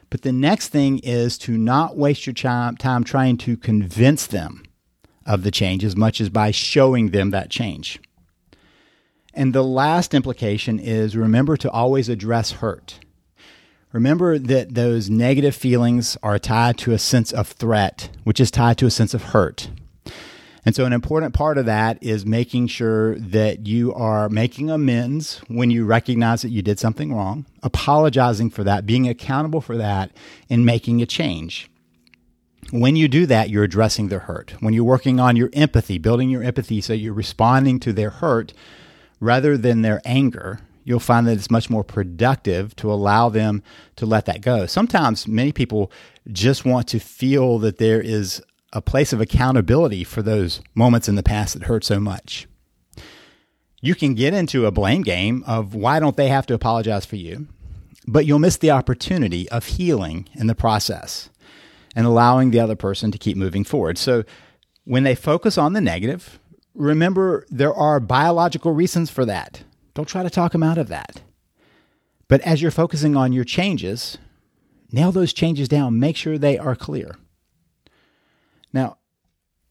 But 0.09 0.21
the 0.21 0.31
next 0.31 0.69
thing 0.69 0.99
is 0.99 1.37
to 1.39 1.57
not 1.57 1.97
waste 1.97 2.25
your 2.25 2.33
time, 2.33 2.77
time 2.77 3.03
trying 3.03 3.35
to 3.39 3.57
convince 3.57 4.25
them 4.27 4.63
of 5.25 5.43
the 5.43 5.51
change 5.51 5.83
as 5.83 5.93
much 5.93 6.21
as 6.21 6.29
by 6.29 6.51
showing 6.51 7.09
them 7.09 7.31
that 7.31 7.49
change. 7.49 7.99
And 9.33 9.51
the 9.51 9.61
last 9.61 10.13
implication 10.13 10.79
is 10.79 11.17
remember 11.17 11.57
to 11.57 11.69
always 11.69 12.07
address 12.07 12.51
hurt. 12.53 13.01
Remember 13.91 14.39
that 14.39 14.75
those 14.75 15.09
negative 15.09 15.53
feelings 15.53 16.15
are 16.23 16.39
tied 16.39 16.77
to 16.77 16.93
a 16.93 16.97
sense 16.97 17.33
of 17.33 17.49
threat, 17.49 18.09
which 18.23 18.39
is 18.39 18.51
tied 18.51 18.77
to 18.77 18.85
a 18.85 18.89
sense 18.89 19.13
of 19.13 19.23
hurt. 19.23 19.69
And 20.63 20.75
so, 20.75 20.85
an 20.85 20.93
important 20.93 21.33
part 21.33 21.57
of 21.57 21.65
that 21.65 22.01
is 22.03 22.25
making 22.25 22.67
sure 22.67 23.17
that 23.17 23.65
you 23.65 23.93
are 23.93 24.29
making 24.29 24.69
amends 24.69 25.41
when 25.47 25.71
you 25.71 25.85
recognize 25.85 26.43
that 26.43 26.49
you 26.49 26.61
did 26.61 26.79
something 26.79 27.13
wrong, 27.13 27.45
apologizing 27.63 28.51
for 28.51 28.63
that, 28.63 28.85
being 28.85 29.07
accountable 29.07 29.61
for 29.61 29.75
that, 29.77 30.11
and 30.49 30.65
making 30.65 31.01
a 31.01 31.07
change. 31.07 31.69
When 32.69 32.95
you 32.95 33.07
do 33.07 33.25
that, 33.25 33.49
you're 33.49 33.63
addressing 33.63 34.09
their 34.09 34.19
hurt. 34.19 34.53
When 34.59 34.73
you're 34.73 34.83
working 34.83 35.19
on 35.19 35.35
your 35.35 35.49
empathy, 35.53 35.97
building 35.97 36.29
your 36.29 36.43
empathy 36.43 36.79
so 36.79 36.93
you're 36.93 37.13
responding 37.13 37.79
to 37.81 37.91
their 37.91 38.11
hurt 38.11 38.53
rather 39.19 39.57
than 39.57 39.81
their 39.81 39.99
anger, 40.05 40.59
you'll 40.83 40.99
find 40.99 41.27
that 41.27 41.33
it's 41.33 41.51
much 41.51 41.69
more 41.69 41.83
productive 41.83 42.75
to 42.77 42.91
allow 42.91 43.29
them 43.29 43.63
to 43.95 44.05
let 44.05 44.25
that 44.25 44.41
go. 44.41 44.67
Sometimes 44.67 45.27
many 45.27 45.51
people 45.51 45.91
just 46.31 46.65
want 46.65 46.87
to 46.89 46.99
feel 46.99 47.57
that 47.59 47.77
there 47.77 48.01
is 48.01 48.41
a 48.73 48.81
place 48.81 49.11
of 49.13 49.21
accountability 49.21 50.03
for 50.03 50.21
those 50.21 50.61
moments 50.75 51.09
in 51.09 51.15
the 51.15 51.23
past 51.23 51.53
that 51.53 51.63
hurt 51.63 51.83
so 51.83 51.99
much. 51.99 52.47
You 53.81 53.95
can 53.95 54.13
get 54.13 54.33
into 54.33 54.65
a 54.65 54.71
blame 54.71 55.01
game 55.01 55.43
of 55.47 55.73
why 55.73 55.99
don't 55.99 56.15
they 56.15 56.27
have 56.27 56.45
to 56.47 56.53
apologize 56.53 57.05
for 57.05 57.15
you, 57.15 57.47
but 58.07 58.25
you'll 58.25 58.39
miss 58.39 58.57
the 58.57 58.71
opportunity 58.71 59.49
of 59.49 59.65
healing 59.65 60.29
in 60.33 60.47
the 60.47 60.55
process 60.55 61.29
and 61.95 62.05
allowing 62.05 62.51
the 62.51 62.59
other 62.59 62.75
person 62.75 63.11
to 63.11 63.17
keep 63.17 63.35
moving 63.35 63.63
forward. 63.63 63.97
So 63.97 64.23
when 64.85 65.03
they 65.03 65.15
focus 65.15 65.57
on 65.57 65.73
the 65.73 65.81
negative, 65.81 66.39
remember 66.73 67.45
there 67.49 67.73
are 67.73 67.99
biological 67.99 68.71
reasons 68.71 69.09
for 69.09 69.25
that. 69.25 69.63
Don't 69.93 70.07
try 70.07 70.23
to 70.23 70.29
talk 70.29 70.53
them 70.53 70.63
out 70.63 70.77
of 70.77 70.87
that. 70.87 71.21
But 72.27 72.41
as 72.41 72.61
you're 72.61 72.71
focusing 72.71 73.17
on 73.17 73.33
your 73.33 73.43
changes, 73.43 74.17
nail 74.91 75.11
those 75.11 75.33
changes 75.33 75.67
down, 75.67 75.99
make 75.99 76.15
sure 76.15 76.37
they 76.37 76.57
are 76.57 76.75
clear. 76.75 77.15
Now, 78.73 78.97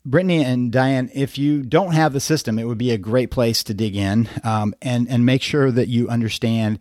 Brittany 0.04 0.42
and 0.42 0.72
Diane, 0.72 1.10
if 1.14 1.36
you 1.36 1.62
don't 1.62 1.92
have 1.92 2.12
the 2.12 2.20
system, 2.20 2.58
it 2.58 2.64
would 2.64 2.78
be 2.78 2.90
a 2.90 2.98
great 2.98 3.30
place 3.30 3.62
to 3.64 3.74
dig 3.74 3.96
in 3.96 4.28
um, 4.44 4.74
and 4.80 5.08
and 5.08 5.26
make 5.26 5.42
sure 5.42 5.70
that 5.70 5.88
you 5.88 6.08
understand 6.08 6.78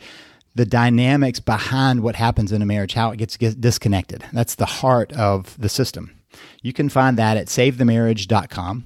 the 0.55 0.65
dynamics 0.65 1.39
behind 1.39 2.01
what 2.01 2.15
happens 2.15 2.51
in 2.51 2.62
a 2.62 2.65
marriage, 2.65 2.93
how 2.93 3.12
it 3.12 3.17
gets, 3.17 3.38
disconnected. 3.38 4.23
That's 4.34 4.55
the 4.55 4.65
heart 4.65 5.12
of 5.13 5.60
the 5.60 5.69
system. 5.69 6.15
You 6.62 6.73
can 6.73 6.89
find 6.89 7.17
that 7.17 7.38
at 7.38 7.47
savethemarriage.com. 7.47 8.86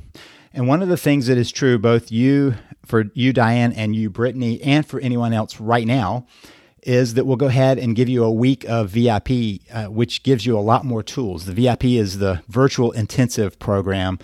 And 0.53 0.67
one 0.67 0.81
of 0.83 0.89
the 0.89 0.97
things 0.97 1.27
that 1.27 1.37
is 1.37 1.51
true, 1.51 1.79
both 1.79 2.11
you, 2.11 2.55
for 2.85 3.05
you, 3.13 3.33
Diane, 3.33 3.73
and 3.73 3.95
you, 3.95 4.09
Brittany, 4.09 4.61
and 4.61 4.85
for 4.85 4.99
anyone 4.99 5.33
else 5.33 5.59
right 5.59 5.87
now, 5.87 6.27
is 6.85 7.13
that 7.15 7.25
we'll 7.25 7.37
go 7.37 7.47
ahead 7.47 7.77
and 7.79 7.95
give 7.95 8.09
you 8.09 8.23
a 8.23 8.31
week 8.31 8.65
of 8.65 8.89
VIP, 8.89 9.61
uh, 9.71 9.85
which 9.85 10.23
gives 10.23 10.45
you 10.45 10.57
a 10.57 10.61
lot 10.61 10.85
more 10.85 11.03
tools. 11.03 11.45
The 11.45 11.53
VIP 11.53 11.85
is 11.85 12.19
the 12.19 12.41
virtual 12.47 12.91
intensive 12.91 13.59
program 13.59 14.19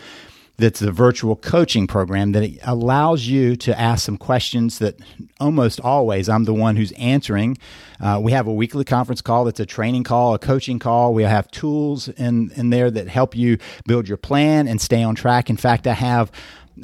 that's 0.59 0.81
the 0.81 0.91
virtual 0.91 1.35
coaching 1.37 1.87
program 1.87 2.33
that 2.33 2.57
allows 2.63 3.27
you 3.27 3.55
to 3.55 3.79
ask 3.79 4.05
some 4.05 4.17
questions 4.17 4.79
that 4.79 4.99
almost 5.39 5.79
always 5.79 6.27
I'm 6.27 6.43
the 6.43 6.53
one 6.53 6.75
who's 6.75 6.91
answering. 6.93 7.57
Uh, 7.99 8.19
we 8.21 8.33
have 8.33 8.45
a 8.45 8.53
weekly 8.53 8.83
conference 8.83 9.21
call 9.21 9.45
that's 9.45 9.59
a 9.59 9.65
training 9.65 10.03
call, 10.03 10.33
a 10.33 10.39
coaching 10.39 10.77
call. 10.77 11.13
We 11.13 11.23
have 11.23 11.49
tools 11.49 12.09
in, 12.09 12.51
in 12.51 12.69
there 12.69 12.91
that 12.91 13.07
help 13.07 13.35
you 13.35 13.57
build 13.87 14.07
your 14.07 14.17
plan 14.17 14.67
and 14.67 14.81
stay 14.81 15.01
on 15.01 15.15
track. 15.15 15.49
In 15.49 15.57
fact, 15.57 15.87
I 15.87 15.93
have 15.93 16.31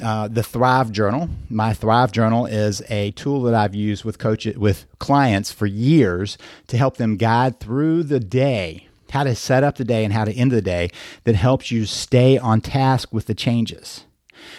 uh, 0.02 0.28
the 0.28 0.42
Thrive 0.42 0.92
Journal. 0.92 1.28
My 1.48 1.72
Thrive 1.72 2.12
Journal 2.12 2.46
is 2.46 2.82
a 2.88 3.10
tool 3.12 3.42
that 3.42 3.54
I've 3.54 3.74
used 3.74 4.04
with 4.04 4.18
coach 4.18 4.46
with 4.46 4.86
clients 4.98 5.52
for 5.52 5.66
years 5.66 6.38
to 6.68 6.76
help 6.76 6.96
them 6.96 7.16
guide 7.16 7.60
through 7.60 8.04
the 8.04 8.20
day, 8.20 8.88
how 9.10 9.24
to 9.24 9.34
set 9.34 9.64
up 9.64 9.76
the 9.76 9.84
day 9.84 10.04
and 10.04 10.12
how 10.12 10.24
to 10.24 10.32
end 10.32 10.52
the 10.52 10.62
day 10.62 10.90
that 11.24 11.34
helps 11.34 11.70
you 11.70 11.86
stay 11.86 12.38
on 12.38 12.60
task 12.60 13.12
with 13.12 13.26
the 13.26 13.34
changes. 13.34 14.04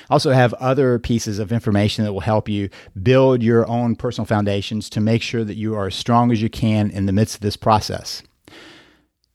Also 0.10 0.32
have 0.32 0.54
other 0.56 1.00
pieces 1.00 1.40
of 1.40 1.52
information 1.52 2.04
that 2.04 2.14
will 2.14 2.22
help 2.22 2.50
you 2.50 2.70
build 3.02 3.44
your 3.44 3.68
own 3.68 3.96
personal 3.96 4.26
foundations 4.26 4.90
to 4.90 5.00
make 5.00 5.22
sure 5.22 5.44
that 5.44 5.58
you 5.58 5.76
are 5.76 5.88
as 5.88 5.96
strong 5.96 6.32
as 6.32 6.42
you 6.42 6.50
can 6.50 6.90
in 6.92 7.06
the 7.06 7.14
midst 7.14 7.36
of 7.36 7.42
this 7.42 7.58
process. 7.58 8.24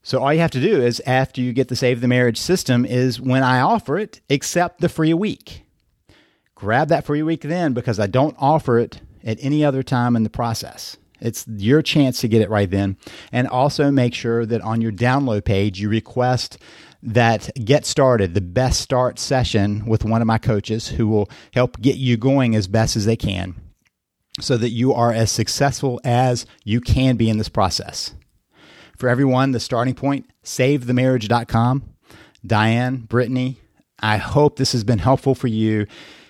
So 0.03 0.21
all 0.21 0.35
you 0.35 0.41
have 0.41 0.51
to 0.53 0.61
do 0.61 0.83
is 0.83 1.01
after 1.07 1.41
you 1.41 1.53
get 1.53 1.69
the 1.69 1.77
Save 1.77 2.01
the 2.01 2.09
Marriage 2.09 2.39
system 2.39 2.85
is 2.85 3.21
when 3.21 3.45
I 3.45 3.61
offer 3.61 3.99
it, 3.99 4.21
accept 4.29 4.81
the 4.81 4.89
free 4.89 5.15
week 5.15 5.62
grab 6.63 6.87
that 6.91 7.05
free 7.05 7.25
week 7.25 7.41
then 7.41 7.73
because 7.73 7.99
I 7.99 8.07
don't 8.07 8.37
offer 8.39 8.79
it 8.79 9.01
at 9.25 9.37
any 9.43 9.65
other 9.65 9.83
time 9.83 10.15
in 10.15 10.23
the 10.23 10.31
process. 10.31 10.97
It's 11.21 11.45
your 11.49 11.83
chance 11.83 12.21
to 12.21 12.29
get 12.29 12.41
it 12.41 12.51
right 12.51 12.71
then. 12.71 12.99
And 13.33 13.49
also 13.49 13.91
make 13.91 14.15
sure 14.15 14.47
that 14.47 14.61
on 14.61 14.81
your 14.81 14.93
download 14.93 15.45
page, 15.45 15.81
you 15.81 15.89
request 15.89 16.59
that 17.03 17.51
get 17.65 17.85
started, 17.85 18.35
the 18.35 18.41
best 18.41 18.81
start 18.81 19.19
session 19.19 19.87
with 19.87 20.05
one 20.05 20.21
of 20.21 20.29
my 20.29 20.39
coaches 20.39 20.87
who 20.87 21.09
will 21.09 21.29
help 21.53 21.81
get 21.81 21.97
you 21.97 22.17
going 22.17 22.55
as 22.55 22.69
best 22.69 22.95
as 22.95 23.07
they 23.07 23.17
can 23.17 23.57
so 24.41 24.57
that 24.57 24.71
you 24.71 24.95
are 24.95 25.13
as 25.13 25.33
successful 25.33 26.01
as 26.05 26.47
you 26.63 26.81
can 26.81 27.17
be 27.17 27.29
in 27.29 27.39
this 27.39 27.49
process. 27.49 28.15
For 28.97 29.09
everyone, 29.09 29.51
the 29.51 29.59
starting 29.59 29.97
point, 29.97 30.31
savethemarriage.com. 30.45 31.89
Diane, 32.47 32.99
Brittany, 32.99 33.59
I 33.99 34.19
hope 34.19 34.57
this 34.57 34.71
has 34.73 34.85
been 34.85 35.01
helpful 35.01 35.35
for 35.35 35.49
you 35.49 35.89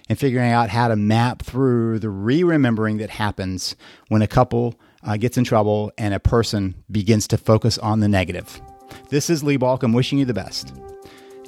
and 0.08 0.18
figuring 0.18 0.50
out 0.50 0.68
how 0.68 0.88
to 0.88 0.96
map 0.96 1.42
through 1.42 1.98
the 1.98 2.10
re 2.10 2.42
remembering 2.42 2.98
that 2.98 3.10
happens 3.10 3.76
when 4.08 4.22
a 4.22 4.26
couple 4.26 4.74
uh, 5.04 5.16
gets 5.16 5.36
in 5.36 5.44
trouble 5.44 5.92
and 5.98 6.14
a 6.14 6.20
person 6.20 6.74
begins 6.90 7.26
to 7.28 7.36
focus 7.36 7.78
on 7.78 8.00
the 8.00 8.08
negative. 8.08 8.60
This 9.08 9.30
is 9.30 9.42
Lee 9.42 9.58
Baucom. 9.58 9.84
I'm 9.84 9.92
wishing 9.92 10.18
you 10.18 10.24
the 10.24 10.34
best 10.34 10.72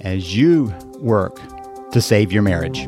as 0.00 0.36
you 0.36 0.74
work 0.98 1.40
to 1.92 2.00
save 2.00 2.32
your 2.32 2.42
marriage. 2.42 2.80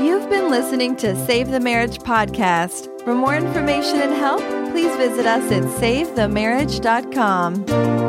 You've 0.00 0.30
been 0.30 0.50
listening 0.50 0.96
to 0.96 1.14
Save 1.26 1.50
the 1.50 1.60
Marriage 1.60 1.98
podcast. 1.98 2.88
For 3.04 3.14
more 3.14 3.36
information 3.36 4.00
and 4.00 4.14
help, 4.14 4.40
please 4.72 4.94
visit 4.96 5.26
us 5.26 5.52
at 5.52 5.64
savethemarriage.com. 5.64 8.07